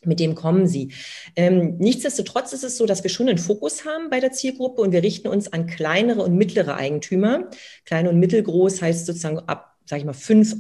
Mit 0.06 0.20
dem 0.22 0.34
kommen 0.34 0.66
sie. 0.66 0.94
Ähm, 1.36 1.78
nichtsdestotrotz 1.78 2.54
ist 2.54 2.64
es 2.64 2.78
so, 2.78 2.86
dass 2.86 3.04
wir 3.04 3.10
schon 3.10 3.28
einen 3.28 3.38
Fokus 3.38 3.86
haben 3.86 4.10
bei 4.10 4.22
der 4.22 4.32
Zielgruppe 4.32 4.82
und 4.82 4.94
wir 4.94 5.04
richten 5.04 5.28
uns 5.28 5.52
an 5.52 5.68
kleinere 5.68 6.22
und 6.22 6.36
mittlere 6.36 6.76
Eigentümer. 6.76 7.50
Klein 7.86 8.08
und 8.08 8.18
mittelgroß 8.18 8.82
heißt 8.82 9.06
sozusagen 9.06 9.40
ab, 9.40 9.76
sage 9.86 10.00
ich 10.00 10.06
mal, 10.06 10.14
fünf 10.14 10.56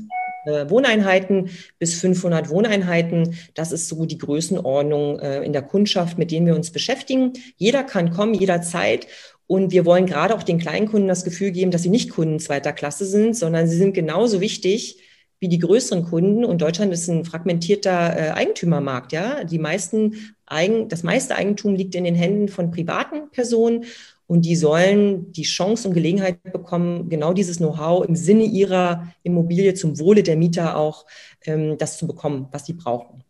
Wohneinheiten 0.69 1.49
bis 1.77 1.99
500 1.99 2.49
Wohneinheiten. 2.49 3.35
Das 3.53 3.71
ist 3.71 3.87
so 3.87 4.05
die 4.05 4.17
Größenordnung 4.17 5.19
äh, 5.19 5.43
in 5.43 5.53
der 5.53 5.61
Kundschaft, 5.61 6.17
mit 6.17 6.31
denen 6.31 6.45
wir 6.45 6.55
uns 6.55 6.71
beschäftigen. 6.71 7.33
Jeder 7.57 7.83
kann 7.83 8.11
kommen, 8.11 8.33
jederzeit. 8.33 9.07
Und 9.47 9.71
wir 9.71 9.85
wollen 9.85 10.05
gerade 10.05 10.35
auch 10.35 10.43
den 10.43 10.59
Kleinkunden 10.59 11.07
das 11.07 11.23
Gefühl 11.23 11.51
geben, 11.51 11.71
dass 11.71 11.81
sie 11.81 11.89
nicht 11.89 12.11
Kunden 12.11 12.39
zweiter 12.39 12.71
Klasse 12.71 13.05
sind, 13.05 13.35
sondern 13.35 13.67
sie 13.67 13.77
sind 13.77 13.93
genauso 13.93 14.41
wichtig 14.41 14.99
wie 15.39 15.47
die 15.47 15.59
größeren 15.59 16.03
Kunden. 16.03 16.45
Und 16.45 16.61
Deutschland 16.61 16.93
ist 16.93 17.07
ein 17.07 17.25
fragmentierter 17.25 18.17
äh, 18.17 18.29
Eigentümermarkt. 18.31 19.11
Ja, 19.11 19.43
die 19.43 19.59
meisten 19.59 20.35
Eigen, 20.45 20.89
das 20.89 21.03
meiste 21.03 21.35
Eigentum 21.35 21.75
liegt 21.75 21.95
in 21.95 22.03
den 22.03 22.15
Händen 22.15 22.49
von 22.49 22.71
privaten 22.71 23.31
Personen. 23.31 23.85
Und 24.29 24.43
die 24.45 24.55
sollen 24.55 25.31
die 25.31 25.41
Chance 25.41 25.87
und 25.87 25.95
Gelegenheit 25.95 26.43
bekommen, 26.43 27.09
genau 27.09 27.33
dieses 27.33 27.57
Know-how 27.57 28.05
im 28.05 28.15
Sinne 28.15 28.43
ihrer 28.43 29.11
Immobilie 29.23 29.73
zum 29.73 29.97
Wohle 29.97 30.21
der 30.21 30.37
Mieter 30.37 30.77
auch 30.77 31.07
ähm, 31.47 31.79
das 31.79 31.97
zu 31.97 32.05
bekommen, 32.05 32.47
was 32.51 32.67
sie 32.67 32.73
brauchen. 32.73 33.23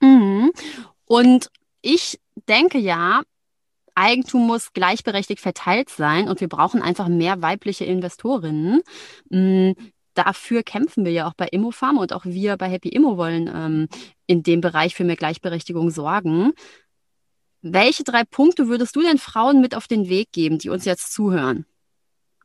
Mhm. 0.00 0.50
Und 1.04 1.50
ich 1.82 2.18
denke 2.48 2.78
ja, 2.78 3.20
Eigentum 3.94 4.46
muss 4.46 4.72
gleichberechtigt 4.72 5.42
verteilt 5.42 5.90
sein 5.90 6.26
und 6.26 6.40
wir 6.40 6.48
brauchen 6.48 6.80
einfach 6.80 7.08
mehr 7.08 7.42
weibliche 7.42 7.84
Investorinnen. 7.84 8.80
Mhm. 9.28 9.74
Dafür 10.14 10.62
kämpfen 10.62 11.04
wir 11.04 11.12
ja 11.12 11.28
auch 11.28 11.34
bei 11.34 11.48
Immofarm 11.48 11.98
und 11.98 12.14
auch 12.14 12.24
wir 12.24 12.56
bei 12.56 12.70
Happy 12.70 12.88
Immo 12.88 13.18
wollen 13.18 13.50
ähm, 13.54 13.88
in 14.26 14.42
dem 14.42 14.62
Bereich 14.62 14.94
für 14.94 15.04
mehr 15.04 15.16
Gleichberechtigung 15.16 15.90
sorgen. 15.90 16.54
Welche 17.62 18.04
drei 18.04 18.24
Punkte 18.24 18.68
würdest 18.68 18.96
du 18.96 19.02
den 19.02 19.18
Frauen 19.18 19.60
mit 19.60 19.74
auf 19.74 19.86
den 19.86 20.08
Weg 20.08 20.32
geben, 20.32 20.58
die 20.58 20.70
uns 20.70 20.84
jetzt 20.84 21.12
zuhören? 21.12 21.66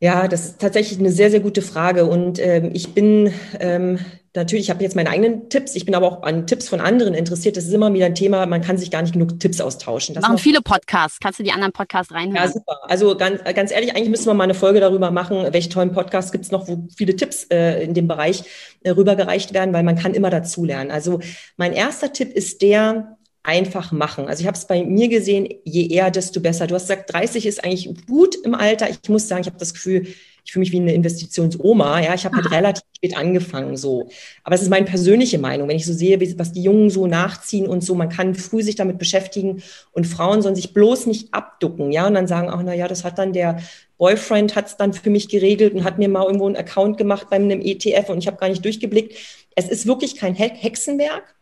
Ja, 0.02 0.28
das 0.28 0.46
ist 0.46 0.60
tatsächlich 0.60 1.00
eine 1.00 1.12
sehr, 1.12 1.32
sehr 1.32 1.40
gute 1.40 1.62
Frage. 1.62 2.06
Und 2.06 2.38
ähm, 2.40 2.72
ich 2.74 2.94
bin 2.94 3.34
ähm, 3.60 4.00
natürlich, 4.36 4.66
ich 4.66 4.70
habe 4.70 4.84
jetzt 4.84 4.96
meine 4.96 5.10
eigenen 5.10 5.50
Tipps, 5.50 5.74
ich 5.74 5.86
bin 5.86 5.96
aber 5.96 6.08
auch 6.08 6.24
an 6.24 6.48
Tipps 6.48 6.68
von 6.68 6.82
anderen 6.82 7.14
interessiert. 7.14 7.56
Das 7.56 7.66
ist 7.66 7.74
immer 7.74 7.94
wieder 7.94 8.06
ein 8.06 8.16
Thema, 8.16 8.46
man 8.46 8.62
kann 8.62 8.78
sich 8.78 8.92
gar 8.92 9.02
nicht 9.02 9.14
genug 9.14 9.40
Tipps 9.40 9.62
austauschen. 9.62 10.14
Das 10.14 10.24
machen 10.24 10.38
viele 10.38 10.62
Podcasts. 10.62 11.20
Kannst 11.22 11.40
du 11.40 11.44
die 11.44 11.54
anderen 11.54 11.72
Podcasts 11.72 12.14
reinhören? 12.14 12.36
Ja, 12.36 12.52
super. 12.52 12.78
Also 12.84 13.16
ganz, 13.16 13.42
ganz 13.56 13.72
ehrlich, 13.72 13.96
eigentlich 13.96 14.10
müssen 14.10 14.26
wir 14.26 14.34
mal 14.34 14.44
eine 14.44 14.54
Folge 14.54 14.82
darüber 14.82 15.12
machen, 15.12 15.48
welche 15.52 15.70
tollen 15.70 15.94
Podcasts 15.94 16.34
gibt 16.34 16.44
es 16.44 16.52
noch, 16.52 16.68
wo 16.68 16.88
viele 16.96 17.16
Tipps 17.16 17.46
äh, 17.46 17.82
in 17.82 17.94
dem 17.94 18.10
Bereich 18.10 18.44
äh, 18.84 18.92
rübergereicht 18.92 19.54
werden, 19.54 19.74
weil 19.74 19.84
man 19.84 19.96
kann 19.96 20.14
immer 20.14 20.30
dazulernen. 20.30 20.92
Also 20.92 21.22
mein 21.56 21.72
erster 21.72 22.12
Tipp 22.12 22.34
ist 22.34 22.62
der, 22.62 23.15
einfach 23.46 23.92
machen. 23.92 24.28
Also 24.28 24.42
ich 24.42 24.48
habe 24.48 24.58
es 24.58 24.66
bei 24.66 24.84
mir 24.84 25.08
gesehen, 25.08 25.48
je 25.64 25.88
eher, 25.88 26.12
desto 26.12 26.40
besser. 26.40 26.68
Du 26.68 26.76
hast 26.76 26.84
gesagt, 26.84 27.14
30 27.14 27.46
ist 27.46 27.64
eigentlich 27.64 27.90
gut 28.08 28.36
im 28.44 28.56
Alter. 28.56 28.90
Ich 28.90 29.08
muss 29.10 29.28
sagen, 29.28 29.42
ich 29.42 29.48
habe 29.48 29.58
das 29.58 29.74
Gefühl, 29.74 30.08
ich 30.46 30.52
fühle 30.52 30.62
mich 30.62 30.72
wie 30.72 30.80
eine 30.80 30.94
Investitionsoma. 30.94 32.02
Ja, 32.02 32.14
ich 32.14 32.26
habe 32.26 32.36
halt 32.36 32.52
relativ 32.52 32.84
spät 32.96 33.18
angefangen 33.18 33.78
so. 33.78 34.10
Aber 34.44 34.56
es 34.56 34.62
ist 34.62 34.70
meine 34.70 34.86
persönliche 34.86 35.40
Meinung, 35.40 35.68
wenn 35.68 35.76
ich 35.76 35.86
so 35.86 35.94
sehe, 35.94 36.20
was 36.38 36.52
die 36.52 36.62
Jungen 36.62 36.90
so 36.90 37.08
nachziehen 37.08 37.68
und 37.68 37.84
so. 37.84 37.96
Man 37.96 38.10
kann 38.10 38.36
früh 38.36 38.62
sich 38.62 38.76
damit 38.76 39.00
beschäftigen 39.00 39.64
und 39.92 40.06
Frauen 40.06 40.42
sollen 40.42 40.56
sich 40.56 40.74
bloß 40.74 41.08
nicht 41.08 41.34
abducken. 41.34 41.92
Ja, 41.92 42.08
und 42.08 42.14
dann 42.14 42.28
sagen, 42.28 42.50
ach 42.50 42.62
na 42.64 42.74
ja, 42.74 42.88
das 42.88 43.04
hat 43.04 43.18
dann 43.18 43.34
der 43.34 43.58
Boyfriend 43.98 44.56
hat 44.56 44.68
es 44.68 44.78
dann 44.78 44.94
für 44.94 45.10
mich 45.10 45.30
geregelt 45.30 45.74
und 45.74 45.84
hat 45.84 45.98
mir 45.98 46.10
mal 46.10 46.26
irgendwo 46.26 46.48
einen 46.48 46.58
Account 46.58 46.98
gemacht 46.98 47.28
bei 47.30 47.38
einem 47.38 47.62
ETF 47.62 48.10
und 48.10 48.18
ich 48.18 48.28
habe 48.28 48.38
gar 48.38 48.50
nicht 48.50 48.64
durchgeblickt. 48.64 49.16
Es 49.56 49.70
ist 49.70 49.88
wirklich 49.88 50.18
kein 50.18 50.36
Hexenwerk. 50.36 51.36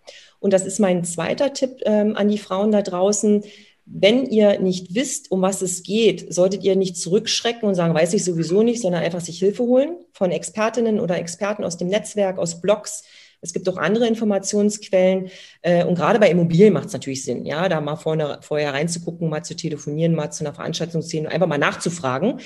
Und 0.43 0.51
das 0.51 0.65
ist 0.65 0.77
mein 0.77 1.05
zweiter 1.05 1.53
Tipp 1.53 1.77
ähm, 1.85 2.17
an 2.17 2.27
die 2.27 2.37
Frauen 2.37 2.73
da 2.73 2.81
draußen. 2.81 3.45
Wenn 3.85 4.25
ihr 4.25 4.59
nicht 4.59 4.93
wisst, 4.93 5.31
um 5.31 5.41
was 5.41 5.61
es 5.61 5.83
geht, 5.83 6.33
solltet 6.33 6.65
ihr 6.65 6.75
nicht 6.75 6.97
zurückschrecken 6.97 7.65
und 7.65 7.75
sagen, 7.75 7.93
weiß 7.93 8.13
ich 8.13 8.25
sowieso 8.25 8.61
nicht, 8.61 8.81
sondern 8.81 9.03
einfach 9.03 9.21
sich 9.21 9.39
Hilfe 9.39 9.63
holen 9.63 9.95
von 10.11 10.31
Expertinnen 10.31 10.99
oder 10.99 11.17
Experten 11.17 11.63
aus 11.63 11.77
dem 11.77 11.87
Netzwerk, 11.87 12.39
aus 12.39 12.59
Blogs. 12.59 13.03
Es 13.39 13.53
gibt 13.53 13.69
auch 13.69 13.77
andere 13.77 14.05
Informationsquellen. 14.05 15.31
Äh, 15.61 15.85
und 15.85 15.95
gerade 15.95 16.19
bei 16.19 16.29
Immobilien 16.29 16.73
macht 16.73 16.87
es 16.87 16.93
natürlich 16.93 17.23
Sinn, 17.23 17.45
ja, 17.45 17.69
da 17.69 17.79
mal 17.79 17.95
vorne, 17.95 18.39
vorher 18.41 18.73
reinzugucken, 18.73 19.29
mal 19.29 19.45
zu 19.45 19.55
telefonieren, 19.55 20.13
mal 20.13 20.31
zu 20.31 20.43
einer 20.43 20.53
Veranstaltung 20.53 21.01
zu 21.01 21.19
und 21.19 21.27
einfach 21.27 21.47
mal 21.47 21.57
nachzufragen. 21.57 22.41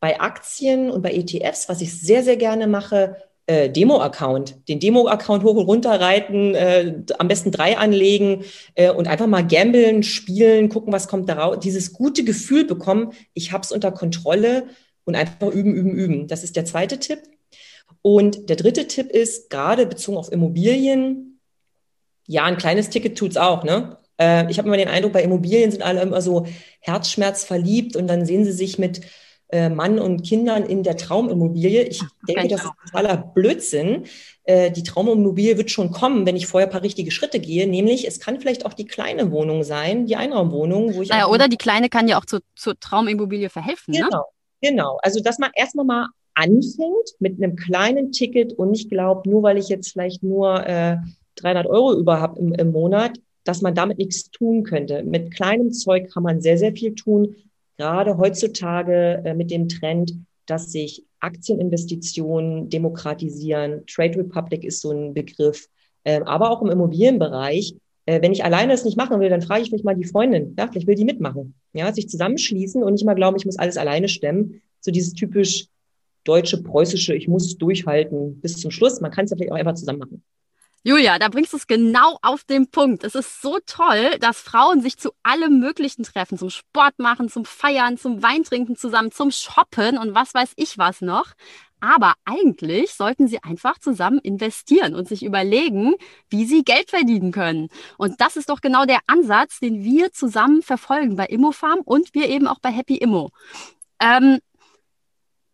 Bei 0.00 0.18
Aktien 0.18 0.90
und 0.90 1.02
bei 1.02 1.12
ETFs, 1.12 1.68
was 1.68 1.82
ich 1.82 2.00
sehr, 2.00 2.22
sehr 2.22 2.38
gerne 2.38 2.66
mache, 2.66 3.16
äh, 3.46 3.68
Demo-Account, 3.68 4.68
den 4.68 4.80
Demo-Account 4.80 5.44
hoch 5.44 5.56
und 5.56 5.66
runter 5.66 6.00
reiten, 6.00 6.54
äh, 6.54 7.02
am 7.18 7.28
besten 7.28 7.50
drei 7.50 7.76
anlegen 7.76 8.44
äh, 8.74 8.90
und 8.90 9.06
einfach 9.06 9.26
mal 9.26 9.46
gambeln, 9.46 10.02
spielen, 10.02 10.68
gucken, 10.68 10.92
was 10.92 11.08
kommt 11.08 11.28
da 11.28 11.34
raus. 11.34 11.58
Dieses 11.62 11.92
gute 11.92 12.24
Gefühl 12.24 12.64
bekommen, 12.64 13.12
ich 13.34 13.52
habe 13.52 13.62
es 13.62 13.72
unter 13.72 13.92
Kontrolle 13.92 14.68
und 15.04 15.14
einfach 15.14 15.52
üben, 15.52 15.74
üben, 15.74 15.92
üben. 15.92 16.28
Das 16.28 16.44
ist 16.44 16.56
der 16.56 16.64
zweite 16.64 16.98
Tipp. 16.98 17.18
Und 18.02 18.48
der 18.48 18.56
dritte 18.56 18.86
Tipp 18.86 19.10
ist, 19.10 19.50
gerade 19.50 19.86
bezogen 19.86 20.18
auf 20.18 20.32
Immobilien, 20.32 21.40
ja, 22.26 22.44
ein 22.44 22.56
kleines 22.56 22.88
Ticket 22.88 23.18
tut's 23.18 23.36
auch, 23.36 23.64
ne? 23.64 23.98
Äh, 24.18 24.50
ich 24.50 24.58
habe 24.58 24.68
immer 24.68 24.76
den 24.76 24.88
Eindruck, 24.88 25.12
bei 25.12 25.22
Immobilien 25.22 25.70
sind 25.70 25.82
alle 25.82 26.00
immer 26.00 26.22
so 26.22 26.46
Herzschmerz 26.80 27.44
verliebt 27.44 27.96
und 27.96 28.06
dann 28.06 28.24
sehen 28.24 28.44
sie 28.44 28.52
sich 28.52 28.78
mit 28.78 29.02
Mann 29.68 29.98
und 29.98 30.22
Kindern 30.22 30.64
in 30.64 30.82
der 30.82 30.96
Traumimmobilie. 30.96 31.84
Ich 31.84 32.02
denke, 32.28 32.48
das 32.48 32.64
ist 32.64 32.72
totaler 32.86 33.16
Blödsinn. 33.16 34.04
Äh, 34.44 34.70
die 34.70 34.82
Traumimmobilie 34.82 35.56
wird 35.56 35.70
schon 35.70 35.90
kommen, 35.90 36.26
wenn 36.26 36.36
ich 36.36 36.46
vorher 36.46 36.68
ein 36.68 36.72
paar 36.72 36.82
richtige 36.82 37.10
Schritte 37.10 37.40
gehe. 37.40 37.66
Nämlich, 37.68 38.06
es 38.06 38.20
kann 38.20 38.40
vielleicht 38.40 38.66
auch 38.66 38.72
die 38.74 38.86
kleine 38.86 39.30
Wohnung 39.30 39.62
sein, 39.62 40.06
die 40.06 40.16
Einraumwohnung, 40.16 40.94
wo 40.94 41.02
ich. 41.02 41.10
Naja, 41.10 41.28
oder 41.28 41.48
die 41.48 41.56
kleine 41.56 41.88
kann 41.88 42.08
ja 42.08 42.18
auch 42.18 42.24
zu, 42.24 42.40
zur 42.56 42.78
Traumimmobilie 42.78 43.48
verhelfen. 43.48 43.92
Ne? 43.92 44.00
Genau, 44.00 44.18
ne? 44.18 44.68
genau. 44.70 44.98
Also, 45.02 45.20
dass 45.20 45.38
man 45.38 45.50
erstmal 45.54 45.84
mal 45.84 46.08
anfängt 46.34 47.14
mit 47.20 47.42
einem 47.42 47.56
kleinen 47.56 48.12
Ticket 48.12 48.52
und 48.54 48.72
nicht 48.72 48.90
glaubt, 48.90 49.26
nur 49.26 49.42
weil 49.42 49.56
ich 49.56 49.68
jetzt 49.68 49.92
vielleicht 49.92 50.22
nur 50.22 50.66
äh, 50.66 50.96
300 51.36 51.66
Euro 51.66 51.94
über 51.94 52.20
habe 52.20 52.38
im, 52.40 52.52
im 52.52 52.72
Monat, 52.72 53.12
dass 53.44 53.62
man 53.62 53.74
damit 53.74 53.98
nichts 53.98 54.30
tun 54.30 54.64
könnte. 54.64 55.02
Mit 55.04 55.34
kleinem 55.34 55.72
Zeug 55.72 56.10
kann 56.12 56.22
man 56.22 56.40
sehr, 56.40 56.58
sehr 56.58 56.72
viel 56.72 56.94
tun 56.94 57.36
gerade 57.76 58.16
heutzutage 58.18 59.22
äh, 59.24 59.34
mit 59.34 59.50
dem 59.50 59.68
Trend, 59.68 60.14
dass 60.46 60.72
sich 60.72 61.04
Aktieninvestitionen 61.20 62.68
demokratisieren. 62.68 63.84
Trade 63.86 64.18
Republic 64.18 64.64
ist 64.64 64.80
so 64.80 64.90
ein 64.90 65.14
Begriff, 65.14 65.68
äh, 66.04 66.20
aber 66.24 66.50
auch 66.50 66.62
im 66.62 66.70
Immobilienbereich. 66.70 67.76
Äh, 68.06 68.20
wenn 68.20 68.32
ich 68.32 68.44
alleine 68.44 68.74
es 68.74 68.84
nicht 68.84 68.96
machen 68.96 69.20
will, 69.20 69.30
dann 69.30 69.42
frage 69.42 69.62
ich 69.62 69.72
mich 69.72 69.84
mal 69.84 69.96
die 69.96 70.04
Freundin. 70.04 70.54
Ja, 70.58 70.68
vielleicht 70.68 70.86
will 70.86 70.94
die 70.94 71.06
mitmachen. 71.06 71.54
Ja, 71.72 71.92
sich 71.92 72.08
zusammenschließen 72.08 72.82
und 72.82 72.92
nicht 72.92 73.04
mal 73.04 73.14
glauben, 73.14 73.36
ich 73.38 73.46
muss 73.46 73.58
alles 73.58 73.76
alleine 73.76 74.08
stemmen. 74.08 74.60
So 74.80 74.90
dieses 74.90 75.14
typisch 75.14 75.68
deutsche, 76.24 76.62
preußische, 76.62 77.14
ich 77.14 77.28
muss 77.28 77.56
durchhalten 77.56 78.40
bis 78.40 78.58
zum 78.58 78.70
Schluss. 78.70 79.00
Man 79.00 79.10
kann 79.10 79.24
es 79.24 79.30
ja 79.30 79.36
vielleicht 79.36 79.52
auch 79.52 79.56
einfach 79.56 79.74
zusammen 79.74 79.98
machen. 80.00 80.22
Julia, 80.86 81.18
da 81.18 81.30
bringst 81.30 81.54
du 81.54 81.56
es 81.56 81.66
genau 81.66 82.18
auf 82.20 82.44
den 82.44 82.70
Punkt. 82.70 83.04
Es 83.04 83.14
ist 83.14 83.40
so 83.40 83.58
toll, 83.64 84.18
dass 84.20 84.40
Frauen 84.40 84.82
sich 84.82 84.98
zu 84.98 85.12
allem 85.22 85.58
Möglichen 85.58 86.02
treffen, 86.02 86.36
zum 86.36 86.50
Sport 86.50 86.98
machen, 86.98 87.30
zum 87.30 87.46
Feiern, 87.46 87.96
zum 87.96 88.22
Weintrinken 88.22 88.76
zusammen, 88.76 89.10
zum 89.10 89.30
Shoppen 89.30 89.96
und 89.96 90.14
was 90.14 90.34
weiß 90.34 90.52
ich 90.56 90.76
was 90.76 91.00
noch. 91.00 91.32
Aber 91.80 92.12
eigentlich 92.26 92.92
sollten 92.92 93.28
sie 93.28 93.42
einfach 93.42 93.78
zusammen 93.78 94.18
investieren 94.18 94.94
und 94.94 95.08
sich 95.08 95.24
überlegen, 95.24 95.94
wie 96.28 96.44
sie 96.44 96.64
Geld 96.64 96.90
verdienen 96.90 97.32
können. 97.32 97.68
Und 97.96 98.20
das 98.20 98.36
ist 98.36 98.50
doch 98.50 98.60
genau 98.60 98.84
der 98.84 99.00
Ansatz, 99.06 99.60
den 99.60 99.82
wir 99.84 100.12
zusammen 100.12 100.60
verfolgen 100.60 101.16
bei 101.16 101.24
Immofarm 101.24 101.80
und 101.80 102.12
wir 102.12 102.28
eben 102.28 102.46
auch 102.46 102.58
bei 102.58 102.70
Happy 102.70 102.96
Immo. 102.96 103.30
Ähm, 104.00 104.40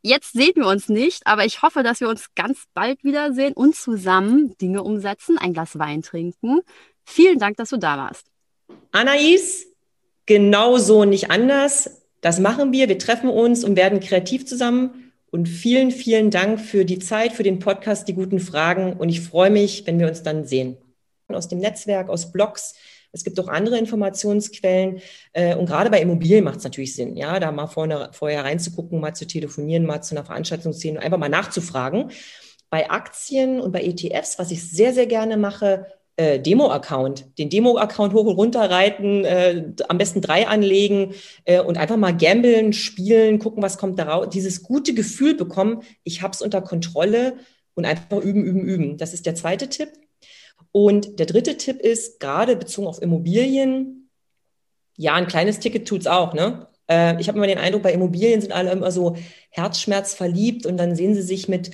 Jetzt 0.02 0.33
sehen 0.33 0.52
wir 0.54 0.66
uns 0.66 0.88
nicht, 0.88 1.26
aber 1.26 1.45
ich 1.45 1.62
hoffe, 1.62 1.83
dass 1.83 2.00
wir 2.00 2.09
uns 2.09 2.26
ganz 2.35 2.64
bald 2.73 3.04
wiedersehen 3.04 3.52
und 3.52 3.76
zusammen 3.76 4.57
Dinge 4.59 4.83
umsetzen, 4.83 5.37
ein 5.37 5.52
Glas 5.52 5.78
Wein 5.78 6.02
trinken. 6.02 6.61
Vielen 7.04 7.38
Dank, 7.38 7.57
dass 7.59 7.69
du 7.69 7.76
da 7.76 7.99
warst. 7.99 8.26
Anais, 8.92 9.66
genau 10.26 10.78
so 10.78 11.04
nicht 11.04 11.30
anders. 11.30 12.02
Das 12.23 12.40
machen 12.40 12.73
wir. 12.73 12.88
Wir 12.88 12.99
treffen 12.99 13.28
uns 13.28 13.62
und 13.64 13.76
werden 13.76 14.00
kreativ 14.00 14.47
zusammen. 14.47 15.12
Und 15.30 15.49
vielen, 15.49 15.90
vielen 15.90 16.30
Dank 16.30 16.61
für 16.61 16.85
die 16.85 16.99
Zeit, 16.99 17.33
für 17.33 17.42
den 17.42 17.59
Podcast, 17.59 18.09
die 18.09 18.14
guten 18.14 18.40
Fragen. 18.40 18.95
Und 18.95 19.11
ich 19.11 19.21
freue 19.21 19.50
mich, 19.50 19.87
wenn 19.87 19.99
wir 19.99 20.09
uns 20.09 20.23
dann 20.23 20.45
sehen. 20.45 20.76
Aus 21.28 21.47
dem 21.47 21.59
Netzwerk, 21.59 22.09
aus 22.09 22.33
Blogs, 22.33 22.75
es 23.12 23.25
gibt 23.25 23.38
auch 23.40 23.49
andere 23.49 23.79
Informationsquellen. 23.79 25.00
Äh, 25.33 25.55
und 25.57 25.67
gerade 25.67 25.90
bei 25.90 26.00
Immobilien 26.00 26.45
macht 26.45 26.59
es 26.59 26.64
natürlich 26.64 26.95
Sinn, 26.95 27.17
ja, 27.17 27.40
da 27.40 27.52
mal 27.52 27.67
vorne, 27.67 28.11
vorher 28.12 28.45
reinzugucken, 28.45 29.00
mal 29.00 29.14
zu 29.14 29.26
telefonieren, 29.26 29.87
mal 29.87 30.02
zu 30.02 30.14
einer 30.14 30.25
Veranstaltung 30.25 30.73
zu 30.73 30.81
gehen 30.81 30.99
einfach 30.99 31.19
mal 31.19 31.29
nachzufragen. 31.29 32.11
Bei 32.71 32.88
Aktien 32.90 33.61
und 33.61 33.73
bei 33.73 33.83
ETFs, 33.83 34.38
was 34.38 34.50
ich 34.50 34.69
sehr, 34.69 34.93
sehr 34.93 35.07
gerne 35.07 35.37
mache, 35.37 35.87
äh, 36.17 36.38
Demo-Account, 36.38 37.38
den 37.38 37.49
Demo-Account 37.49 38.12
hoch 38.12 38.26
und 38.26 38.37
runter 38.37 38.71
reiten, 38.71 39.25
äh, 39.25 39.73
am 39.88 39.99
besten 39.99 40.21
drei 40.21 40.47
anlegen 40.47 41.14
äh, 41.47 41.61
und 41.61 41.79
einfach 41.79 41.97
mal 41.97 42.17
gambeln, 42.17 42.73
spielen, 42.73 43.38
gucken, 43.38 43.62
was 43.62 43.79
kommt 43.79 43.99
da 43.99 44.05
raus. 44.05 44.29
Dieses 44.31 44.62
gute 44.62 44.93
Gefühl 44.95 45.35
bekommen, 45.35 45.83
ich 46.05 46.23
habe 46.23 46.33
es 46.33 46.43
unter 46.43 46.61
Kontrolle 46.61 47.38
und 47.75 47.87
einfach 47.87 48.19
üben, 48.19 48.45
üben, 48.45 48.61
üben. 48.61 48.97
Das 48.99 49.14
ist 49.14 49.26
der 49.26 49.35
zweite 49.35 49.69
Tipp. 49.69 49.88
Und 50.73 51.19
der 51.19 51.27
dritte 51.27 51.57
Tipp 51.57 51.81
ist, 51.81 52.21
gerade 52.21 52.57
bezogen 52.57 52.87
auf 52.87 53.03
Immobilien, 53.03 54.11
ja, 54.97 55.15
ein 55.15 55.27
kleines 55.27 55.59
Ticket 55.59 55.89
tut's 55.89 56.07
auch, 56.07 56.35
ne? 56.35 56.69
Äh, 56.89 57.21
ich 57.21 57.29
habe 57.29 57.39
immer 57.39 57.47
den 57.47 57.59
Eindruck, 57.59 57.83
bei 57.83 57.93
Immobilien 57.93 58.41
sind 58.41 58.53
alle 58.53 58.71
immer 58.73 58.91
so 58.91 59.17
Herzschmerz 59.50 60.15
verliebt 60.15 60.67
und 60.67 60.77
dann 60.77 60.95
sehen 60.95 61.15
sie 61.15 61.23
sich 61.23 61.49
mit 61.49 61.71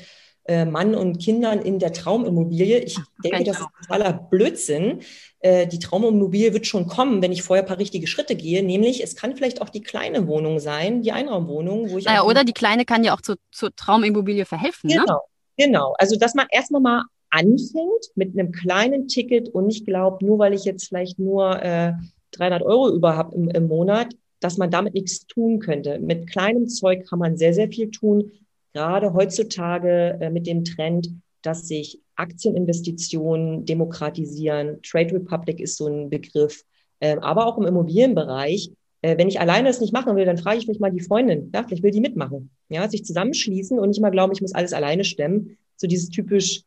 äh, 0.48 0.64
Mann 0.64 0.94
und 0.94 1.18
Kindern 1.18 1.60
in 1.60 1.78
der 1.78 1.92
Traumimmobilie. 1.92 2.78
Ich 2.78 2.98
denke, 3.24 3.44
das 3.44 3.58
ist 3.58 3.66
totaler 3.80 4.12
Blödsinn. 4.12 5.00
Äh, 5.40 5.66
die 5.66 5.80
Traumimmobilie 5.80 6.52
wird 6.52 6.66
schon 6.66 6.86
kommen, 6.86 7.20
wenn 7.20 7.32
ich 7.32 7.42
vorher 7.42 7.64
ein 7.64 7.68
paar 7.68 7.78
richtige 7.78 8.06
Schritte 8.06 8.36
gehe. 8.36 8.62
Nämlich, 8.62 9.02
es 9.02 9.16
kann 9.16 9.34
vielleicht 9.34 9.60
auch 9.60 9.70
die 9.70 9.82
kleine 9.82 10.28
Wohnung 10.28 10.60
sein, 10.60 11.02
die 11.02 11.12
Einraumwohnung, 11.12 11.90
wo 11.90 11.98
ich. 11.98 12.04
Naja, 12.04 12.22
oder 12.22 12.44
die 12.44 12.52
kleine 12.52 12.84
kann 12.84 13.02
ja 13.02 13.14
auch 13.14 13.20
zu, 13.20 13.34
zur 13.50 13.74
Traumimmobilie 13.74 14.44
verhelfen. 14.44 14.88
Genau, 14.88 15.04
ne? 15.04 15.18
genau. 15.56 15.94
Also, 15.98 16.16
dass 16.16 16.34
man 16.34 16.46
erstmal 16.50 16.80
mal 16.80 17.04
anfängt 17.36 18.10
mit 18.14 18.32
einem 18.32 18.50
kleinen 18.50 19.08
Ticket 19.08 19.50
und 19.50 19.66
nicht 19.66 19.84
glaubt, 19.84 20.22
nur 20.22 20.38
weil 20.38 20.54
ich 20.54 20.64
jetzt 20.64 20.88
vielleicht 20.88 21.18
nur 21.18 21.62
äh, 21.62 21.92
300 22.32 22.62
Euro 22.62 22.90
über 22.90 23.16
habe 23.16 23.34
im, 23.34 23.48
im 23.48 23.68
Monat, 23.68 24.14
dass 24.40 24.56
man 24.56 24.70
damit 24.70 24.94
nichts 24.94 25.26
tun 25.26 25.58
könnte. 25.58 25.98
Mit 25.98 26.30
kleinem 26.30 26.68
Zeug 26.68 27.06
kann 27.06 27.18
man 27.18 27.36
sehr, 27.36 27.52
sehr 27.52 27.68
viel 27.68 27.90
tun. 27.90 28.32
Gerade 28.72 29.12
heutzutage 29.12 30.18
äh, 30.20 30.30
mit 30.30 30.46
dem 30.46 30.64
Trend, 30.64 31.10
dass 31.42 31.68
sich 31.68 32.00
Aktieninvestitionen 32.16 33.66
demokratisieren. 33.66 34.80
Trade 34.82 35.14
Republic 35.14 35.60
ist 35.60 35.76
so 35.76 35.86
ein 35.86 36.08
Begriff, 36.08 36.64
äh, 37.00 37.16
aber 37.20 37.46
auch 37.46 37.58
im 37.58 37.66
Immobilienbereich. 37.66 38.72
Äh, 39.02 39.18
wenn 39.18 39.28
ich 39.28 39.40
alleine 39.40 39.68
es 39.68 39.80
nicht 39.80 39.92
machen 39.92 40.16
will, 40.16 40.24
dann 40.24 40.38
frage 40.38 40.58
ich 40.58 40.66
mich 40.66 40.80
mal 40.80 40.90
die 40.90 41.00
Freundin. 41.00 41.50
Ja, 41.54 41.64
vielleicht 41.64 41.82
will 41.82 41.90
die 41.90 42.00
mitmachen. 42.00 42.50
Ja, 42.70 42.88
sich 42.88 43.04
zusammenschließen 43.04 43.78
und 43.78 43.90
nicht 43.90 44.00
mal 44.00 44.10
glauben, 44.10 44.32
ich 44.32 44.40
muss 44.40 44.54
alles 44.54 44.72
alleine 44.72 45.04
stemmen. 45.04 45.58
So 45.76 45.86
dieses 45.86 46.08
typisch 46.08 46.62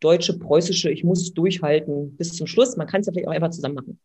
deutsche, 0.00 0.38
preußische, 0.38 0.90
ich 0.90 1.04
muss 1.04 1.32
durchhalten 1.32 2.16
bis 2.16 2.34
zum 2.34 2.46
Schluss. 2.46 2.76
Man 2.76 2.86
kann 2.86 3.00
es 3.00 3.06
ja 3.06 3.12
vielleicht 3.12 3.28
auch 3.28 3.32
einfach 3.32 3.50
zusammen 3.50 3.74
machen. 3.76 4.00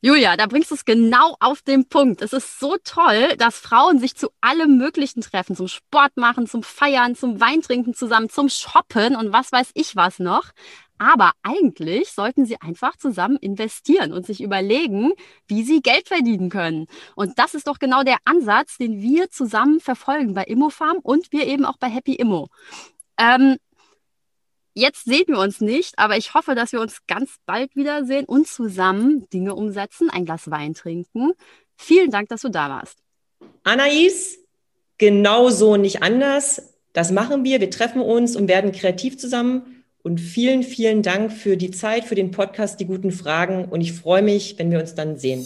Julia, 0.00 0.36
da 0.36 0.46
bringst 0.46 0.70
du 0.70 0.76
es 0.76 0.84
genau 0.84 1.34
auf 1.40 1.62
den 1.62 1.88
Punkt. 1.88 2.22
Es 2.22 2.32
ist 2.32 2.60
so 2.60 2.76
toll, 2.84 3.34
dass 3.36 3.58
Frauen 3.58 3.98
sich 3.98 4.14
zu 4.14 4.28
allem 4.40 4.78
Möglichen 4.78 5.22
treffen, 5.22 5.56
zum 5.56 5.66
Sport 5.66 6.16
machen, 6.16 6.46
zum 6.46 6.62
Feiern, 6.62 7.16
zum 7.16 7.40
Weintrinken 7.40 7.94
zusammen, 7.94 8.28
zum 8.28 8.48
Shoppen 8.48 9.16
und 9.16 9.32
was 9.32 9.50
weiß 9.50 9.72
ich 9.74 9.96
was 9.96 10.20
noch. 10.20 10.52
Aber 10.98 11.32
eigentlich 11.42 12.10
sollten 12.10 12.46
sie 12.46 12.60
einfach 12.60 12.96
zusammen 12.96 13.36
investieren 13.38 14.12
und 14.12 14.24
sich 14.24 14.40
überlegen, 14.40 15.12
wie 15.48 15.64
sie 15.64 15.80
Geld 15.80 16.06
verdienen 16.06 16.48
können. 16.48 16.86
Und 17.16 17.38
das 17.40 17.54
ist 17.54 17.66
doch 17.66 17.80
genau 17.80 18.04
der 18.04 18.18
Ansatz, 18.24 18.78
den 18.78 19.00
wir 19.00 19.30
zusammen 19.30 19.80
verfolgen 19.80 20.34
bei 20.34 20.44
Immofarm 20.44 20.98
und 21.02 21.32
wir 21.32 21.46
eben 21.46 21.64
auch 21.64 21.76
bei 21.76 21.88
Happy 21.88 22.14
Immo. 22.14 22.48
Ähm, 23.18 23.56
Jetzt 24.78 25.06
sehen 25.06 25.24
wir 25.26 25.40
uns 25.40 25.60
nicht, 25.60 25.98
aber 25.98 26.16
ich 26.16 26.34
hoffe, 26.34 26.54
dass 26.54 26.70
wir 26.70 26.80
uns 26.80 26.98
ganz 27.08 27.30
bald 27.46 27.74
wiedersehen 27.74 28.26
und 28.26 28.46
zusammen 28.46 29.28
Dinge 29.32 29.56
umsetzen, 29.56 30.08
ein 30.08 30.24
Glas 30.24 30.52
Wein 30.52 30.72
trinken. 30.72 31.32
Vielen 31.76 32.12
Dank, 32.12 32.28
dass 32.28 32.42
du 32.42 32.48
da 32.48 32.68
warst. 32.68 32.96
Anais, 33.64 34.38
genau 34.96 35.50
so 35.50 35.76
nicht 35.76 36.04
anders. 36.04 36.74
Das 36.92 37.10
machen 37.10 37.42
wir. 37.42 37.60
Wir 37.60 37.70
treffen 37.70 38.00
uns 38.00 38.36
und 38.36 38.46
werden 38.46 38.70
kreativ 38.70 39.18
zusammen. 39.18 39.84
Und 40.04 40.20
vielen, 40.20 40.62
vielen 40.62 41.02
Dank 41.02 41.32
für 41.32 41.56
die 41.56 41.72
Zeit, 41.72 42.04
für 42.04 42.14
den 42.14 42.30
Podcast, 42.30 42.78
die 42.78 42.86
guten 42.86 43.10
Fragen. 43.10 43.64
Und 43.64 43.80
ich 43.80 43.94
freue 43.94 44.22
mich, 44.22 44.60
wenn 44.60 44.70
wir 44.70 44.78
uns 44.78 44.94
dann 44.94 45.18
sehen. 45.18 45.44